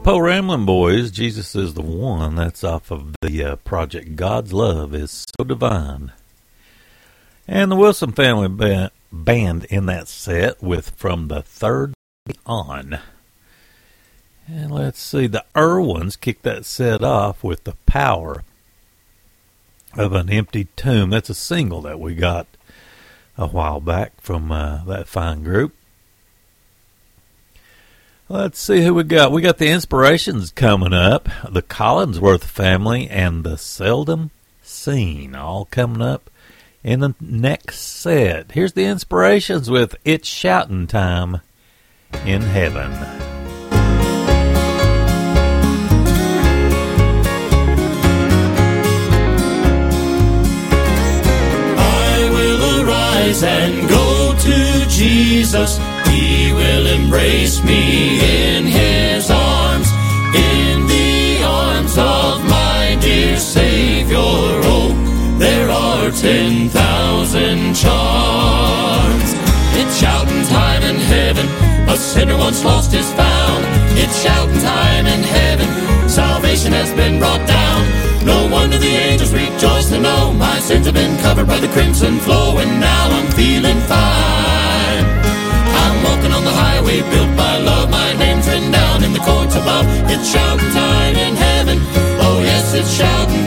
Po' 0.07 0.19
Ramblin' 0.19 0.65
Boys. 0.65 1.11
Jesus 1.11 1.53
is 1.53 1.73
the 1.73 1.81
one. 1.81 2.35
That's 2.35 2.63
off 2.63 2.91
of 2.91 3.13
the 3.21 3.43
uh, 3.43 3.55
project 3.57 4.15
God's 4.15 4.53
Love 4.53 4.95
is 4.95 5.11
So 5.11 5.43
Divine. 5.43 6.13
And 7.45 7.69
the 7.69 7.75
Wilson 7.75 8.13
family 8.13 8.47
ba- 8.47 8.93
band 9.11 9.65
in 9.65 9.85
that 9.87 10.07
set 10.07 10.63
with 10.63 10.91
From 10.91 11.27
the 11.27 11.41
Third 11.41 11.93
On. 12.45 12.99
And 14.47 14.71
let's 14.71 15.01
see, 15.01 15.27
the 15.27 15.43
Erwins 15.53 16.17
kicked 16.17 16.43
that 16.43 16.63
set 16.63 17.03
off 17.03 17.43
with 17.43 17.65
The 17.65 17.75
Power 17.85 18.45
of 19.97 20.13
an 20.13 20.29
Empty 20.29 20.69
Tomb. 20.77 21.09
That's 21.09 21.29
a 21.29 21.33
single 21.33 21.81
that 21.81 21.99
we 21.99 22.15
got 22.15 22.47
a 23.37 23.47
while 23.47 23.81
back 23.81 24.21
from 24.21 24.53
uh, 24.53 24.85
that 24.85 25.09
fine 25.09 25.43
group. 25.43 25.73
Let's 28.29 28.59
see 28.59 28.83
who 28.83 28.93
we 28.93 29.05
got. 29.05 29.31
We 29.31 29.41
got 29.41 29.57
the 29.57 29.69
inspirations 29.69 30.51
coming 30.51 30.91
up. 30.91 31.29
The 31.49 31.61
Collinsworth 31.61 32.43
family 32.43 33.09
and 33.09 33.45
the 33.45 33.57
Seldom 33.57 34.31
Seen 34.61 35.33
all 35.33 35.63
coming 35.71 36.01
up 36.01 36.29
in 36.83 36.99
the 36.99 37.15
next 37.21 37.79
set. 37.79 38.51
Here's 38.51 38.73
the 38.73 38.83
inspirations 38.83 39.69
with 39.69 39.95
It's 40.03 40.27
Shouting 40.27 40.87
Time 40.87 41.39
in 42.25 42.41
Heaven. 42.41 42.91
I 51.77 52.29
will 52.29 52.89
arise 52.89 53.41
and 53.41 53.87
go 53.87 54.35
to 54.37 54.85
Jesus. 54.89 55.79
He 56.17 56.51
will 56.51 56.87
embrace 56.87 57.63
me 57.63 57.81
in 58.17 58.65
his 58.65 59.29
arms, 59.29 59.89
in 60.33 60.87
the 60.87 61.43
arms 61.43 61.95
of 61.95 62.43
my 62.49 62.97
dear 62.99 63.37
Savior. 63.37 64.17
Oh, 64.17 64.89
there 65.37 65.69
are 65.69 66.09
ten 66.09 66.69
thousand 66.69 67.75
charms. 67.75 69.29
It's 69.79 69.95
shouting 70.01 70.43
time 70.47 70.81
in 70.91 70.95
heaven. 70.95 71.45
A 71.87 71.95
sinner 71.95 72.37
once 72.37 72.65
lost 72.65 72.95
is 72.95 73.09
found. 73.13 73.63
It's 74.01 74.17
shouting 74.23 74.61
time 74.61 75.05
in 75.05 75.21
heaven. 75.21 75.69
Salvation 76.09 76.71
has 76.73 76.91
been 76.93 77.19
brought 77.19 77.45
down. 77.47 77.81
No 78.25 78.49
wonder 78.51 78.79
the 78.79 78.95
angels 79.09 79.33
rejoice 79.33 79.89
to 79.89 79.99
know 79.99 80.33
my 80.33 80.57
sins 80.59 80.87
have 80.87 80.95
been 80.95 81.15
covered 81.19 81.47
by 81.47 81.59
the 81.59 81.71
crimson 81.75 82.17
flow, 82.25 82.57
and 82.57 82.81
now 82.81 83.05
I'm 83.17 83.29
feeling 83.33 83.79
fine. 83.81 84.56
I'm 85.97 86.03
walking 86.03 86.31
on 86.31 86.43
the 86.43 86.51
highway 86.53 87.01
built 87.09 87.35
by 87.35 87.57
love. 87.57 87.89
My 87.89 88.13
name's 88.13 88.47
written 88.47 88.71
down 88.71 89.03
in 89.03 89.13
the 89.13 89.19
courts 89.19 89.55
above. 89.55 89.85
It's 90.13 90.29
shouting 90.29 90.69
time 90.69 91.15
in 91.15 91.35
heaven. 91.35 91.79
Oh, 92.21 92.39
yes, 92.43 92.73
it's 92.75 92.91
shouting 92.91 93.46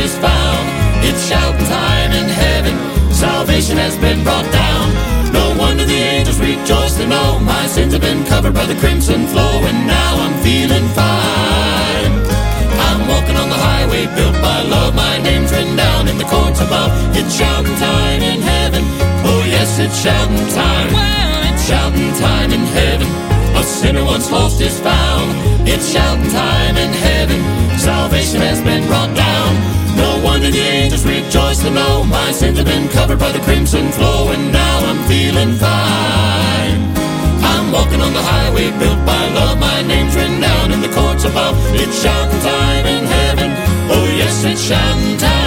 is 0.00 0.16
found. 0.18 0.64
It's 1.04 1.28
shouting 1.28 1.66
time 1.66 2.12
in 2.12 2.28
heaven. 2.28 2.74
Salvation 3.12 3.76
has 3.76 3.96
been 3.98 4.24
brought 4.24 4.48
down. 4.50 4.88
No 5.32 5.54
wonder 5.58 5.84
the 5.84 6.00
angels 6.16 6.40
rejoice 6.40 6.96
to 6.96 7.06
know 7.06 7.38
my 7.40 7.66
sins 7.66 7.92
have 7.92 8.02
been 8.02 8.24
covered 8.24 8.54
by 8.54 8.66
the 8.66 8.74
crimson 8.80 9.26
flow, 9.26 9.60
and 9.68 9.86
now 9.86 10.12
I'm 10.24 10.36
feeling 10.42 10.86
fine. 10.96 12.12
I'm 12.88 13.00
walking 13.12 13.36
on 13.36 13.48
the 13.48 13.60
highway 13.60 14.08
built 14.16 14.36
by 14.40 14.62
love. 14.62 14.94
My 14.94 15.18
name's 15.20 15.52
written 15.52 15.76
down 15.76 16.08
in 16.08 16.16
the 16.16 16.24
courts 16.24 16.60
above. 16.60 16.90
It's 17.14 17.36
shouting 17.36 17.76
time 17.76 18.22
in 18.22 18.40
heaven. 18.40 18.82
Oh 19.28 19.42
yes, 19.46 19.78
it's 19.78 20.00
shouting 20.00 20.48
time. 20.56 20.92
Well, 20.92 21.40
it's 21.52 21.64
shouting 21.68 22.12
time 22.16 22.50
in 22.52 22.64
heaven. 22.72 23.08
A 23.54 23.62
sinner 23.62 24.04
once 24.04 24.30
lost 24.30 24.60
is 24.60 24.80
found. 24.80 25.28
It's 25.68 25.92
shouting 25.92 26.30
time 26.32 26.76
in 26.76 26.92
heaven. 27.04 27.38
Salvation 27.78 28.40
has 28.40 28.60
been 28.62 28.86
brought 28.86 29.14
the 30.48 30.58
angels 30.58 31.04
rejoice 31.04 31.60
to 31.62 31.70
know 31.70 32.04
my 32.04 32.32
sins 32.32 32.56
have 32.56 32.66
been 32.66 32.88
covered 32.88 33.18
by 33.18 33.30
the 33.32 33.40
crimson 33.40 33.92
flow, 33.92 34.30
and 34.32 34.52
now 34.52 34.78
I'm 34.88 35.00
feeling 35.08 35.52
fine. 35.56 36.80
I'm 37.44 37.72
walking 37.72 38.00
on 38.00 38.12
the 38.12 38.22
highway 38.22 38.70
built 38.78 39.04
by 39.04 39.28
love. 39.34 39.58
My 39.58 39.82
name's 39.82 40.14
written 40.16 40.40
down 40.40 40.72
in 40.72 40.80
the 40.80 40.88
courts 40.88 41.24
above. 41.24 41.56
It's 41.74 42.02
shouting 42.02 42.40
time 42.40 42.86
in 42.86 43.04
heaven. 43.04 43.50
Oh 43.90 44.06
yes, 44.16 44.44
it's 44.44 44.62
shouting 44.62 45.18
time. 45.18 45.39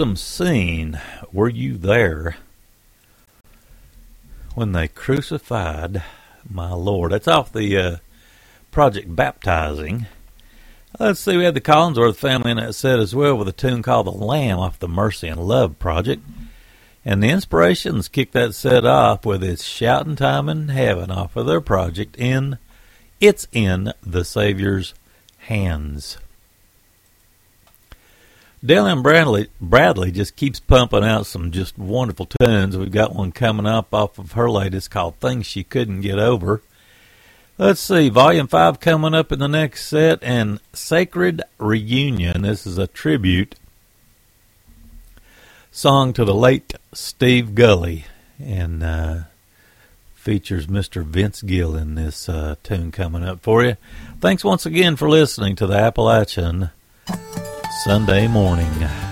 Seldom 0.00 0.16
seen. 0.16 0.98
Were 1.30 1.50
you 1.50 1.76
there 1.76 2.38
when 4.54 4.72
they 4.72 4.88
crucified 4.88 6.02
my 6.48 6.72
Lord? 6.72 7.12
That's 7.12 7.28
off 7.28 7.52
the 7.52 7.76
uh, 7.76 7.96
project 8.70 9.14
Baptizing. 9.14 10.06
Let's 10.98 11.20
see, 11.20 11.36
we 11.36 11.44
had 11.44 11.52
the 11.52 11.60
Collinsworth 11.60 12.16
family 12.16 12.52
in 12.52 12.56
that 12.56 12.74
set 12.74 12.98
as 12.98 13.14
well 13.14 13.36
with 13.36 13.46
a 13.48 13.52
tune 13.52 13.82
called 13.82 14.06
The 14.06 14.12
Lamb 14.12 14.58
off 14.58 14.78
the 14.78 14.88
Mercy 14.88 15.28
and 15.28 15.46
Love 15.46 15.78
project. 15.78 16.22
And 17.04 17.22
the 17.22 17.28
Inspirations 17.28 18.08
kicked 18.08 18.32
that 18.32 18.54
set 18.54 18.86
off 18.86 19.26
with 19.26 19.44
It's 19.44 19.64
Shouting 19.64 20.16
Time 20.16 20.48
in 20.48 20.68
Heaven 20.68 21.10
off 21.10 21.36
of 21.36 21.44
their 21.44 21.60
project 21.60 22.16
in 22.16 22.56
It's 23.20 23.46
in 23.52 23.92
the 24.02 24.24
Savior's 24.24 24.94
Hands. 25.40 26.16
Dale 28.62 28.86
Ann 28.86 29.02
Bradley, 29.02 29.48
Bradley 29.58 30.10
just 30.10 30.36
keeps 30.36 30.60
pumping 30.60 31.02
out 31.02 31.24
some 31.24 31.50
just 31.50 31.78
wonderful 31.78 32.26
tunes. 32.26 32.76
We've 32.76 32.90
got 32.90 33.14
one 33.14 33.32
coming 33.32 33.64
up 33.64 33.94
off 33.94 34.18
of 34.18 34.32
her 34.32 34.50
latest 34.50 34.90
called 34.90 35.16
Things 35.16 35.46
She 35.46 35.64
Couldn't 35.64 36.02
Get 36.02 36.18
Over. 36.18 36.60
Let's 37.56 37.80
see, 37.80 38.10
Volume 38.10 38.48
5 38.48 38.78
coming 38.78 39.14
up 39.14 39.32
in 39.32 39.38
the 39.38 39.48
next 39.48 39.86
set, 39.86 40.18
and 40.22 40.60
Sacred 40.74 41.40
Reunion. 41.58 42.42
This 42.42 42.66
is 42.66 42.76
a 42.76 42.86
tribute 42.86 43.54
song 45.70 46.12
to 46.12 46.26
the 46.26 46.34
late 46.34 46.74
Steve 46.92 47.54
Gulley, 47.54 48.04
and 48.38 48.82
uh, 48.82 49.18
features 50.14 50.66
Mr. 50.66 51.02
Vince 51.02 51.40
Gill 51.40 51.76
in 51.76 51.94
this 51.94 52.28
uh, 52.28 52.56
tune 52.62 52.92
coming 52.92 53.24
up 53.24 53.40
for 53.40 53.64
you. 53.64 53.78
Thanks 54.20 54.44
once 54.44 54.66
again 54.66 54.96
for 54.96 55.08
listening 55.08 55.56
to 55.56 55.66
the 55.66 55.76
Appalachian 55.76 56.70
Sunday 57.82 58.28
morning. 58.28 59.09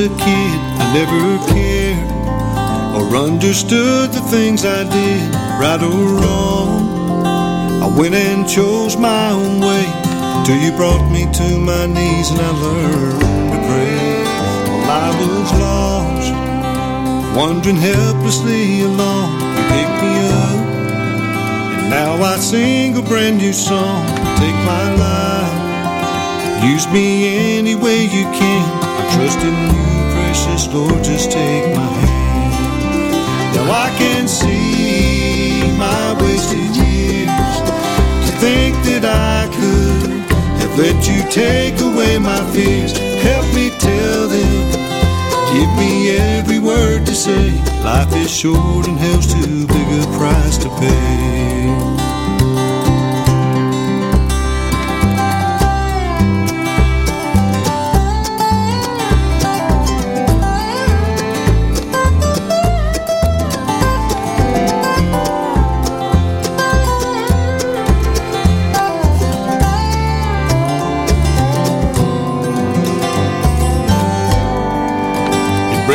A 0.00 0.08
kid, 0.08 0.58
I 0.78 0.92
never 0.94 1.38
cared 1.52 2.06
or 2.94 3.16
understood 3.16 4.12
the 4.12 4.20
things 4.30 4.64
I 4.64 4.84
did, 4.84 5.34
right 5.58 5.82
or 5.82 6.20
wrong. 6.20 7.24
I 7.82 7.86
went 7.98 8.14
and 8.14 8.48
chose 8.48 8.96
my 8.96 9.30
own 9.30 9.60
way 9.60 9.84
till 10.44 10.56
you 10.56 10.72
brought 10.76 11.10
me 11.10 11.26
to 11.32 11.58
my 11.58 11.86
knees 11.86 12.30
and 12.30 12.40
I 12.40 12.50
learned 12.64 13.20
to 13.52 13.58
pray. 13.66 14.22
Well, 14.68 14.90
I 14.90 15.08
was 15.20 15.50
lost, 15.66 16.32
wandering 17.36 17.76
helplessly 17.76 18.82
along. 18.82 19.40
You 19.56 19.62
picked 19.72 19.98
me 20.04 20.14
up, 20.42 20.58
and 21.78 21.90
now 21.90 22.22
I 22.22 22.36
sing 22.36 22.96
a 22.96 23.02
brand 23.02 23.38
new 23.38 23.52
song. 23.52 24.06
Take 24.38 24.58
my 24.64 24.86
life, 24.94 26.64
use 26.64 26.86
me 26.92 27.58
any 27.58 27.74
way 27.74 28.02
you 28.02 28.24
can. 28.38 28.64
I 29.00 29.02
trust 29.14 29.38
in 29.38 29.54
you, 29.74 29.87
precious 30.38 30.72
Lord. 30.72 31.02
Just 31.04 31.30
take 31.30 31.74
my 31.74 31.82
hand. 31.82 33.54
Now 33.54 33.70
I 33.70 33.94
can 33.98 34.28
see 34.28 35.62
my 35.76 36.14
wasted 36.20 36.76
years. 36.76 37.54
To 38.26 38.32
think 38.38 38.74
that 38.88 39.04
I 39.04 39.48
could 39.56 40.10
have 40.60 40.78
let 40.78 41.06
you 41.08 41.22
take 41.30 41.80
away 41.80 42.18
my 42.18 42.40
fears. 42.52 42.96
Help 42.96 43.46
me 43.54 43.70
tell 43.78 44.28
them. 44.28 44.64
Give 45.52 45.70
me 45.76 46.16
every 46.16 46.58
word 46.58 47.06
to 47.06 47.14
say. 47.14 47.50
Life 47.82 48.14
is 48.14 48.30
short 48.30 48.86
and 48.86 48.98
hell's 48.98 49.32
too 49.32 49.66
big 49.66 49.88
a 50.02 50.18
price 50.18 50.58
to 50.58 50.68
pay. 50.78 51.97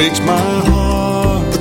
Breaks 0.04 0.20
my 0.20 0.60
heart 0.68 1.54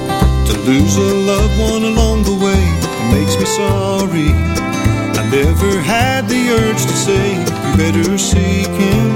to 0.49 0.59
lose 0.67 0.97
a 0.97 1.15
loved 1.31 1.57
one 1.61 1.85
along 1.85 2.25
the 2.25 2.35
way. 2.45 2.65
It 2.99 3.09
makes 3.15 3.37
me 3.39 3.47
sorry. 3.47 4.31
I 5.21 5.23
never 5.31 5.79
had 5.79 6.29
the 6.29 6.51
urge 6.51 6.83
to 6.83 6.97
say, 7.07 7.39
You 7.39 7.77
better 7.77 8.19
seek 8.19 8.67
Him 8.67 9.11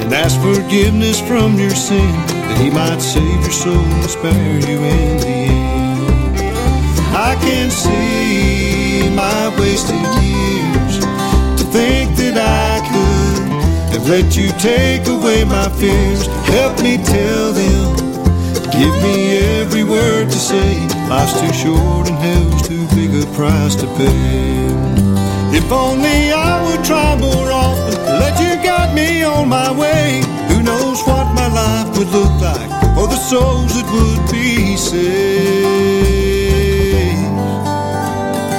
and 0.00 0.12
ask 0.12 0.40
forgiveness 0.40 1.20
from 1.20 1.56
your 1.56 1.70
sin, 1.70 2.10
that 2.48 2.58
He 2.60 2.68
might 2.70 2.98
save 2.98 3.40
your 3.42 3.56
soul 3.64 3.76
and 3.78 4.10
spare 4.10 4.58
you 4.68 4.78
in 4.82 5.16
the 5.22 5.38
end. 5.54 6.36
I 7.14 7.36
can 7.40 7.70
see 7.70 9.08
my 9.14 9.54
wasted 9.56 10.02
years 10.18 10.98
to 11.58 11.64
think 11.70 12.16
that 12.16 12.36
I 12.36 12.82
could 12.90 13.94
have 13.94 14.08
let 14.08 14.36
you 14.36 14.48
take 14.58 15.06
away 15.06 15.44
my 15.44 15.68
fears. 15.78 16.26
Help 16.50 16.82
me 16.82 16.96
tell 17.04 17.52
them. 17.52 18.07
Give 18.78 18.94
me 19.02 19.38
every 19.60 19.82
word 19.82 20.30
to 20.30 20.38
say. 20.38 20.86
Life's 21.08 21.34
too 21.40 21.52
short 21.52 22.08
and 22.08 22.18
hell's 22.18 22.62
too 22.68 22.86
big 22.94 23.10
a 23.22 23.26
price 23.34 23.74
to 23.74 23.86
pay. 23.98 24.68
If 25.50 25.72
only 25.72 26.30
I 26.30 26.62
would 26.64 26.84
try 26.84 27.16
more 27.18 27.50
often, 27.50 27.94
let 28.22 28.38
you 28.38 28.54
guide 28.62 28.94
me 28.94 29.24
on 29.24 29.48
my 29.48 29.72
way. 29.72 30.22
Who 30.50 30.62
knows 30.62 31.02
what 31.08 31.26
my 31.34 31.48
life 31.48 31.98
would 31.98 32.08
look 32.08 32.34
like 32.40 32.70
for 32.94 33.08
the 33.08 33.16
souls 33.16 33.74
that 33.74 33.88
would 33.94 34.30
be 34.30 34.76
saved. 34.76 34.98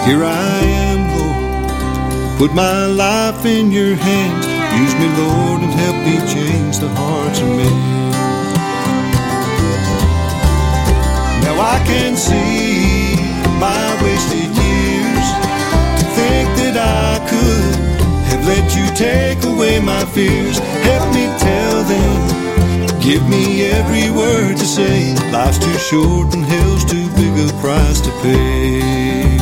Here 0.05 0.23
I 0.23 0.59
am, 0.89 0.99
Lord. 1.15 2.37
Put 2.39 2.53
my 2.53 2.87
life 2.87 3.45
in 3.45 3.71
your 3.71 3.95
hands. 3.95 4.45
Use 4.83 4.95
me, 4.95 5.07
Lord, 5.23 5.61
and 5.61 5.73
help 5.73 5.97
me 6.07 6.15
change 6.33 6.79
the 6.79 6.89
hearts 6.89 7.39
of 7.39 7.47
men. 7.47 7.98
I 11.69 11.77
can 11.85 12.17
see 12.17 13.15
my 13.59 13.85
wasted 14.01 14.49
years. 14.65 15.27
To 15.99 16.05
think 16.17 16.47
that 16.61 16.75
I 16.75 17.19
could 17.29 17.75
have 18.29 18.43
let 18.47 18.65
you 18.75 18.85
take 18.95 19.43
away 19.45 19.79
my 19.79 20.03
fears. 20.05 20.57
Help 20.89 21.13
me 21.13 21.25
tell 21.37 21.83
them. 21.83 22.99
Give 22.99 23.23
me 23.29 23.65
every 23.65 24.09
word 24.09 24.57
to 24.57 24.65
say. 24.65 25.13
Life's 25.31 25.59
too 25.59 25.77
short 25.77 26.33
and 26.33 26.43
hell's 26.43 26.85
too 26.85 27.07
big 27.15 27.33
a 27.37 27.53
price 27.61 28.01
to 28.01 28.11
pay. 28.23 29.38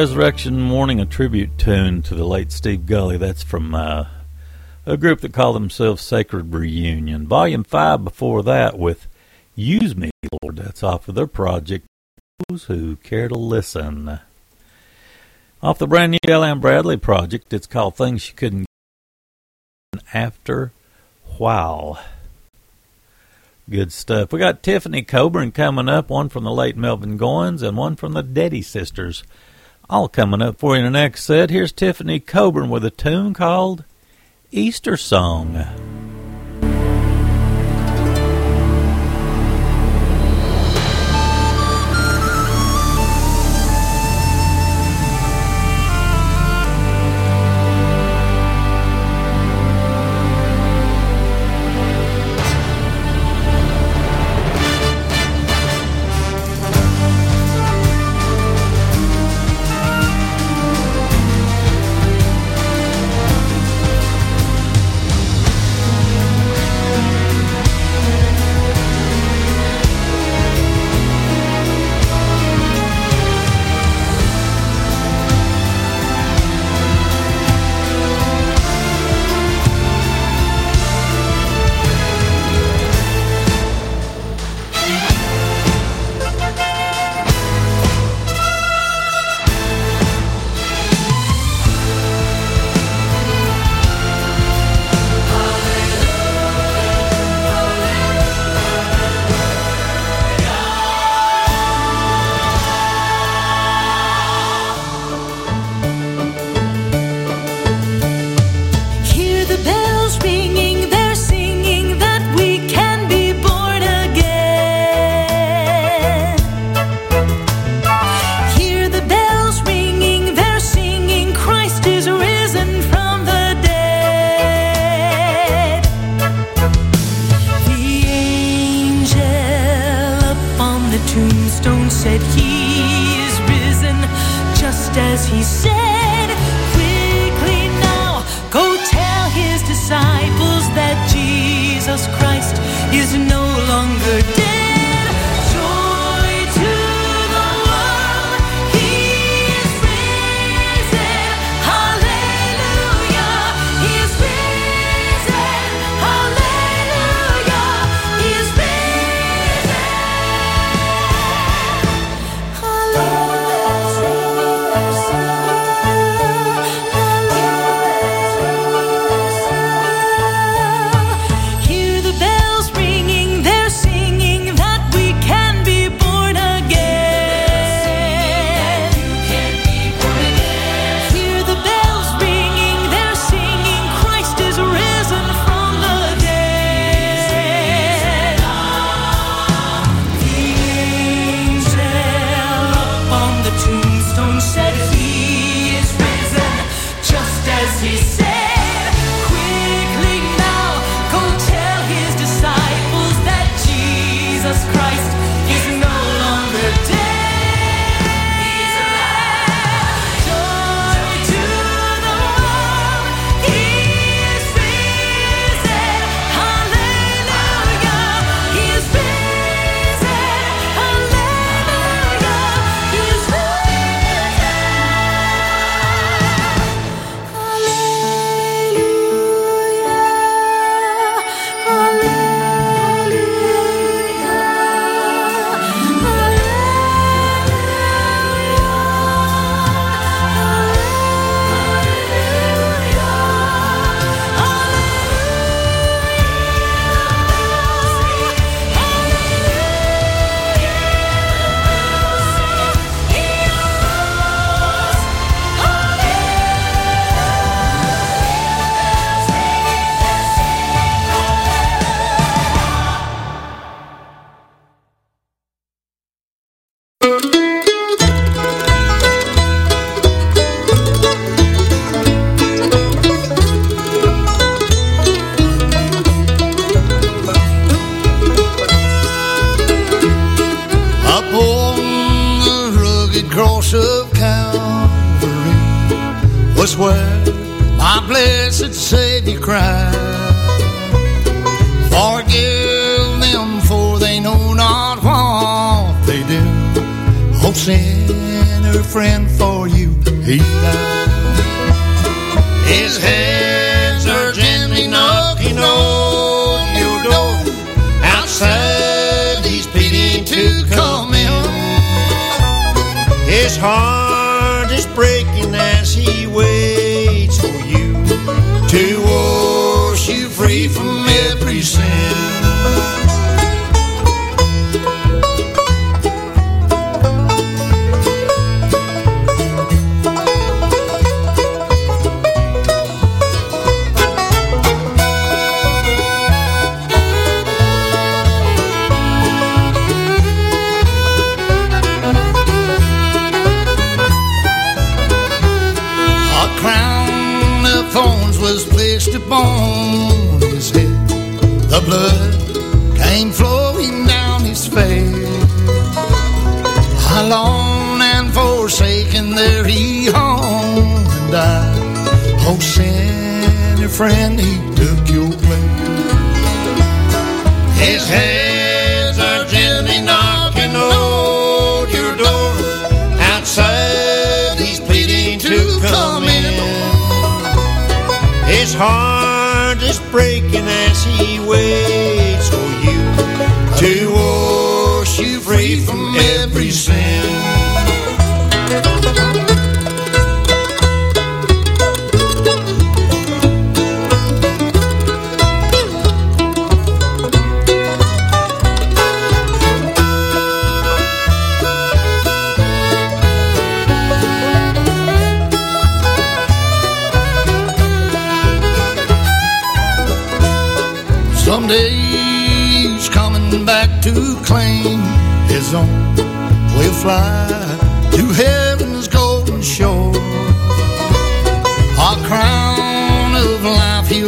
Resurrection 0.00 0.58
Morning, 0.58 0.98
a 0.98 1.04
tribute 1.04 1.58
tune 1.58 2.00
to 2.04 2.14
the 2.14 2.24
late 2.24 2.52
Steve 2.52 2.86
Gulley. 2.86 3.18
That's 3.18 3.42
from 3.42 3.74
uh, 3.74 4.06
a 4.86 4.96
group 4.96 5.20
that 5.20 5.34
called 5.34 5.56
themselves 5.56 6.00
Sacred 6.00 6.54
Reunion. 6.54 7.26
Volume 7.26 7.64
5 7.64 8.02
before 8.02 8.42
that 8.44 8.78
with 8.78 9.08
Use 9.54 9.94
Me, 9.94 10.10
Lord. 10.40 10.56
That's 10.56 10.82
off 10.82 11.06
of 11.06 11.16
their 11.16 11.26
project, 11.26 11.86
Those 12.48 12.64
Who 12.64 12.96
Care 12.96 13.28
to 13.28 13.34
Listen. 13.34 14.20
Off 15.62 15.76
the 15.76 15.86
brand 15.86 16.12
new 16.12 16.18
L.M. 16.26 16.60
Bradley 16.60 16.96
project, 16.96 17.52
it's 17.52 17.66
called 17.66 17.94
Things 17.94 18.26
You 18.26 18.34
Couldn't 18.34 18.66
Get 19.92 20.02
After 20.14 20.72
While. 21.36 22.02
Good 23.68 23.92
stuff. 23.92 24.32
We 24.32 24.38
got 24.38 24.62
Tiffany 24.62 25.02
Coburn 25.02 25.52
coming 25.52 25.90
up, 25.90 26.08
one 26.08 26.30
from 26.30 26.44
the 26.44 26.52
late 26.52 26.78
Melvin 26.78 27.18
Goins 27.18 27.62
and 27.62 27.76
one 27.76 27.96
from 27.96 28.14
the 28.14 28.24
Deddy 28.24 28.64
Sisters. 28.64 29.24
All 29.90 30.08
coming 30.08 30.40
up 30.40 30.60
for 30.60 30.76
you 30.76 30.84
in 30.84 30.92
the 30.92 31.00
next 31.00 31.24
set. 31.24 31.50
Here's 31.50 31.72
Tiffany 31.72 32.20
Coburn 32.20 32.70
with 32.70 32.84
a 32.84 32.92
tune 32.92 33.34
called 33.34 33.82
Easter 34.52 34.96
Song. 34.96 35.99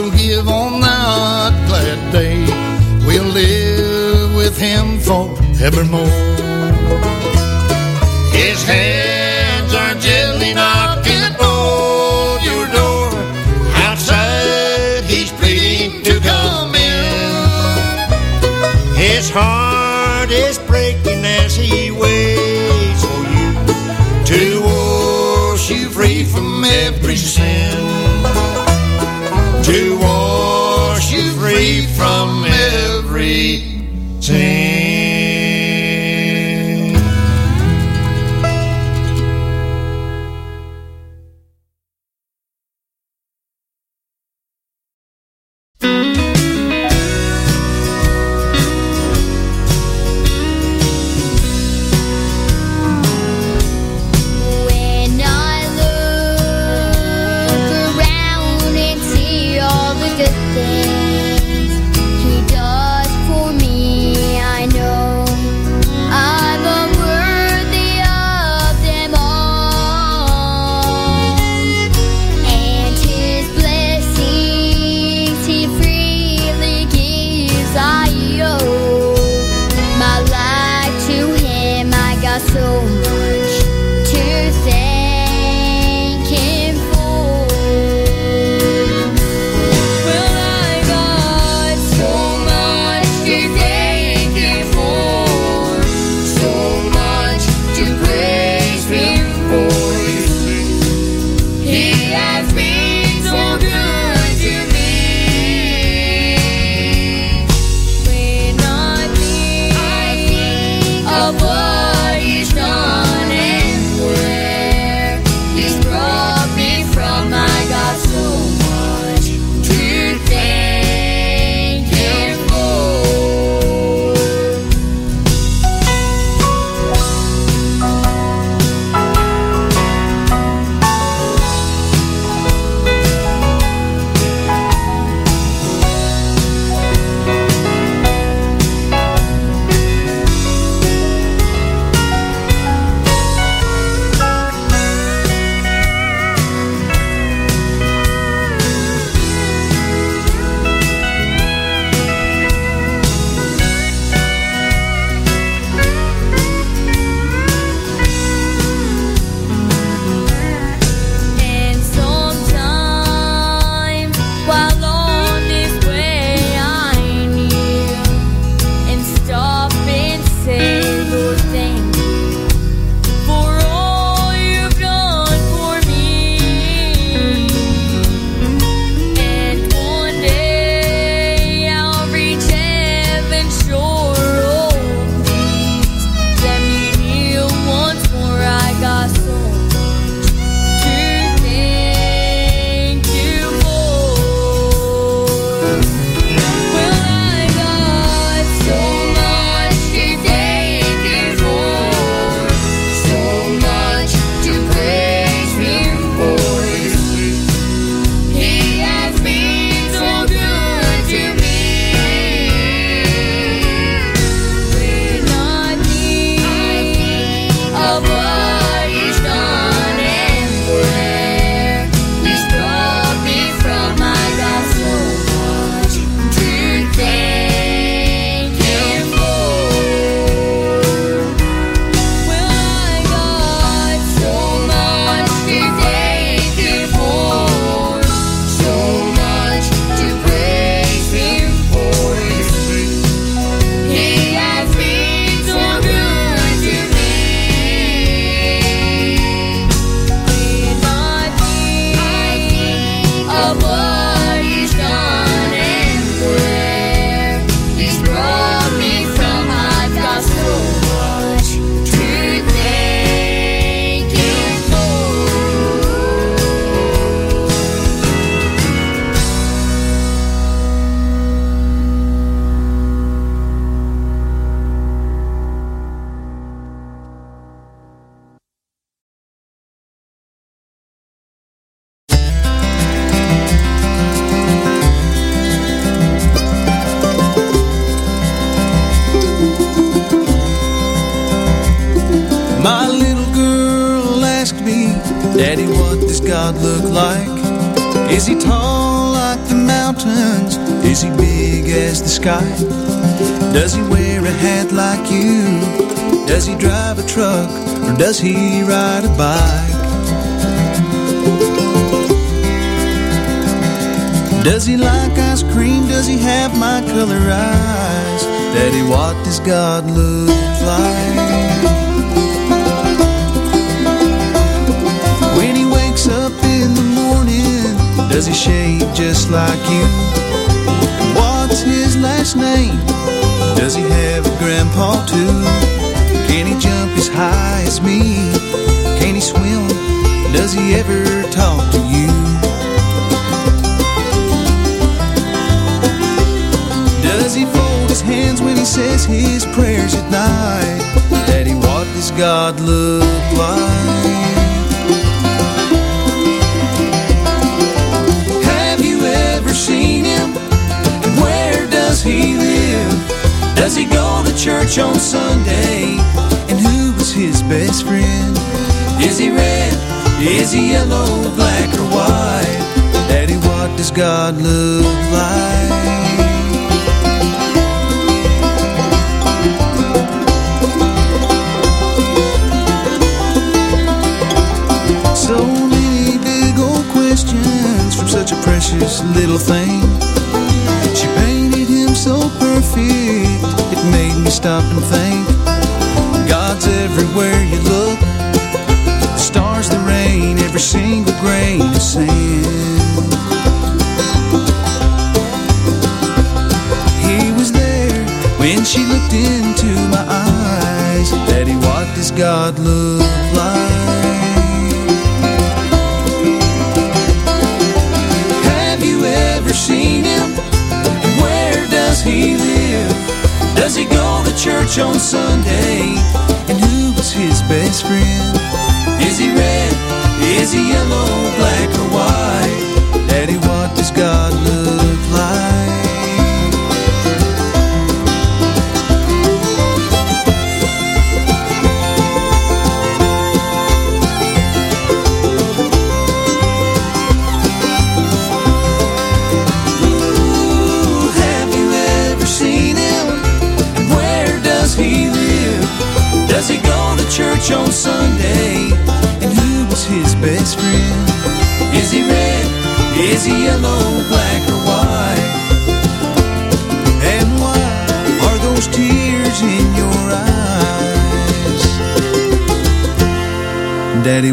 we'll 0.03 0.19
give 0.19 0.49
on 0.49 0.81
that 0.81 1.53
glad 1.69 2.13
day. 2.13 2.39
We'll 3.07 3.31
live 3.33 4.35
with 4.35 4.59
him 4.59 4.99
forevermore. 4.99 6.07
His 8.33 8.65
hands 8.65 9.75
are 9.75 9.95
gently 9.95 10.55
knocking 10.55 11.35
on 11.41 12.43
your 12.43 12.67
door. 12.79 13.11
Outside, 13.87 15.05
he's 15.05 15.31
pleading 15.33 16.03
to 16.03 16.19
come 16.21 16.75
in. 16.75 18.09
His 18.97 19.31
heart 19.31 20.31
is 20.31 20.59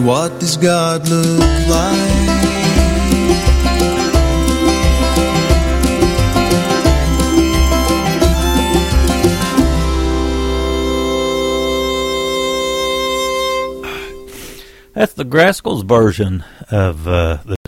What 0.10 0.40
does 0.40 0.58
God 0.58 1.08
look 1.08 1.40
like? 1.40 2.40
That's 14.96 15.14
the 15.14 15.26
Grascals' 15.26 15.86
version 15.86 16.44
of 16.72 17.08
uh, 17.08 17.38
the 17.46 17.59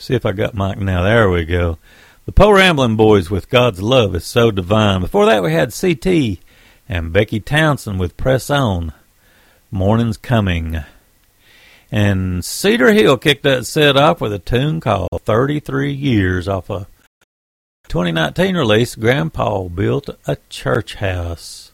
See 0.00 0.14
if 0.14 0.24
I 0.24 0.32
got 0.32 0.54
Mike 0.54 0.78
now. 0.78 1.02
There 1.02 1.28
we 1.28 1.44
go. 1.44 1.76
The 2.24 2.32
Po' 2.32 2.52
Ramblin' 2.52 2.96
Boys 2.96 3.28
with 3.28 3.50
God's 3.50 3.82
Love 3.82 4.14
is 4.14 4.24
So 4.24 4.50
Divine. 4.50 5.02
Before 5.02 5.26
that, 5.26 5.42
we 5.42 5.52
had 5.52 5.74
CT 5.78 6.38
and 6.88 7.12
Becky 7.12 7.38
Townsend 7.38 8.00
with 8.00 8.16
Press 8.16 8.48
On. 8.48 8.94
Morning's 9.70 10.16
Coming. 10.16 10.82
And 11.92 12.42
Cedar 12.42 12.94
Hill 12.94 13.18
kicked 13.18 13.42
that 13.42 13.66
set 13.66 13.98
off 13.98 14.22
with 14.22 14.32
a 14.32 14.38
tune 14.38 14.80
called 14.80 15.10
33 15.12 15.92
Years 15.92 16.48
off 16.48 16.70
a 16.70 16.86
2019 17.88 18.56
release. 18.56 18.94
Grandpa 18.94 19.64
built 19.64 20.08
a 20.26 20.38
church 20.48 20.94
house. 20.94 21.72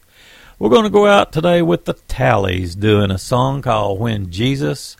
We're 0.59 0.71
going 0.71 0.83
to 0.83 0.91
go 0.91 1.07
out 1.07 1.33
today 1.33 1.63
with 1.63 1.85
the 1.85 1.95
Talleys 1.95 2.75
doing 2.75 3.13
a 3.13 3.19
song 3.19 3.63
called 3.63 4.01
When 4.01 4.33
Jesus 4.33 4.97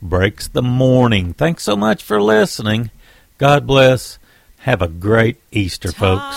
Breaks 0.00 0.46
the 0.46 0.62
Morning. 0.62 1.32
Thanks 1.32 1.64
so 1.64 1.76
much 1.76 2.04
for 2.04 2.22
listening. 2.22 2.90
God 3.36 3.66
bless. 3.66 4.18
Have 4.58 4.80
a 4.80 4.88
great 4.88 5.40
Easter, 5.50 5.90
folks. 5.90 6.36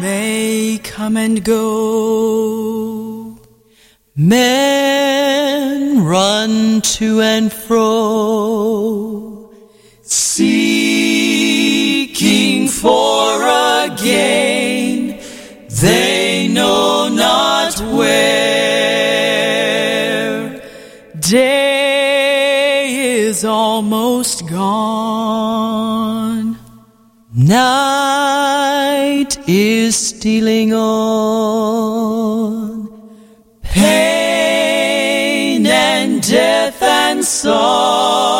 may 0.00 0.78
come 0.82 1.16
and 1.16 1.42
go. 1.42 3.38
Men 4.14 6.04
run 6.04 6.80
to 6.82 7.20
and 7.20 7.52
fro, 7.52 9.50
seeking 10.02 10.68
for 12.68 13.42
a 13.42 13.94
gain 14.02 15.20
they 15.68 16.48
know 16.48 17.08
not 17.08 17.78
where. 17.94 18.35
Is 23.26 23.44
almost 23.44 24.48
gone. 24.48 26.56
Night 27.34 29.36
is 29.48 29.96
stealing 29.96 30.72
on. 30.72 32.86
Pain 33.62 35.66
and 35.66 36.22
death 36.22 36.80
and 36.80 37.24
sorrows 37.24 38.35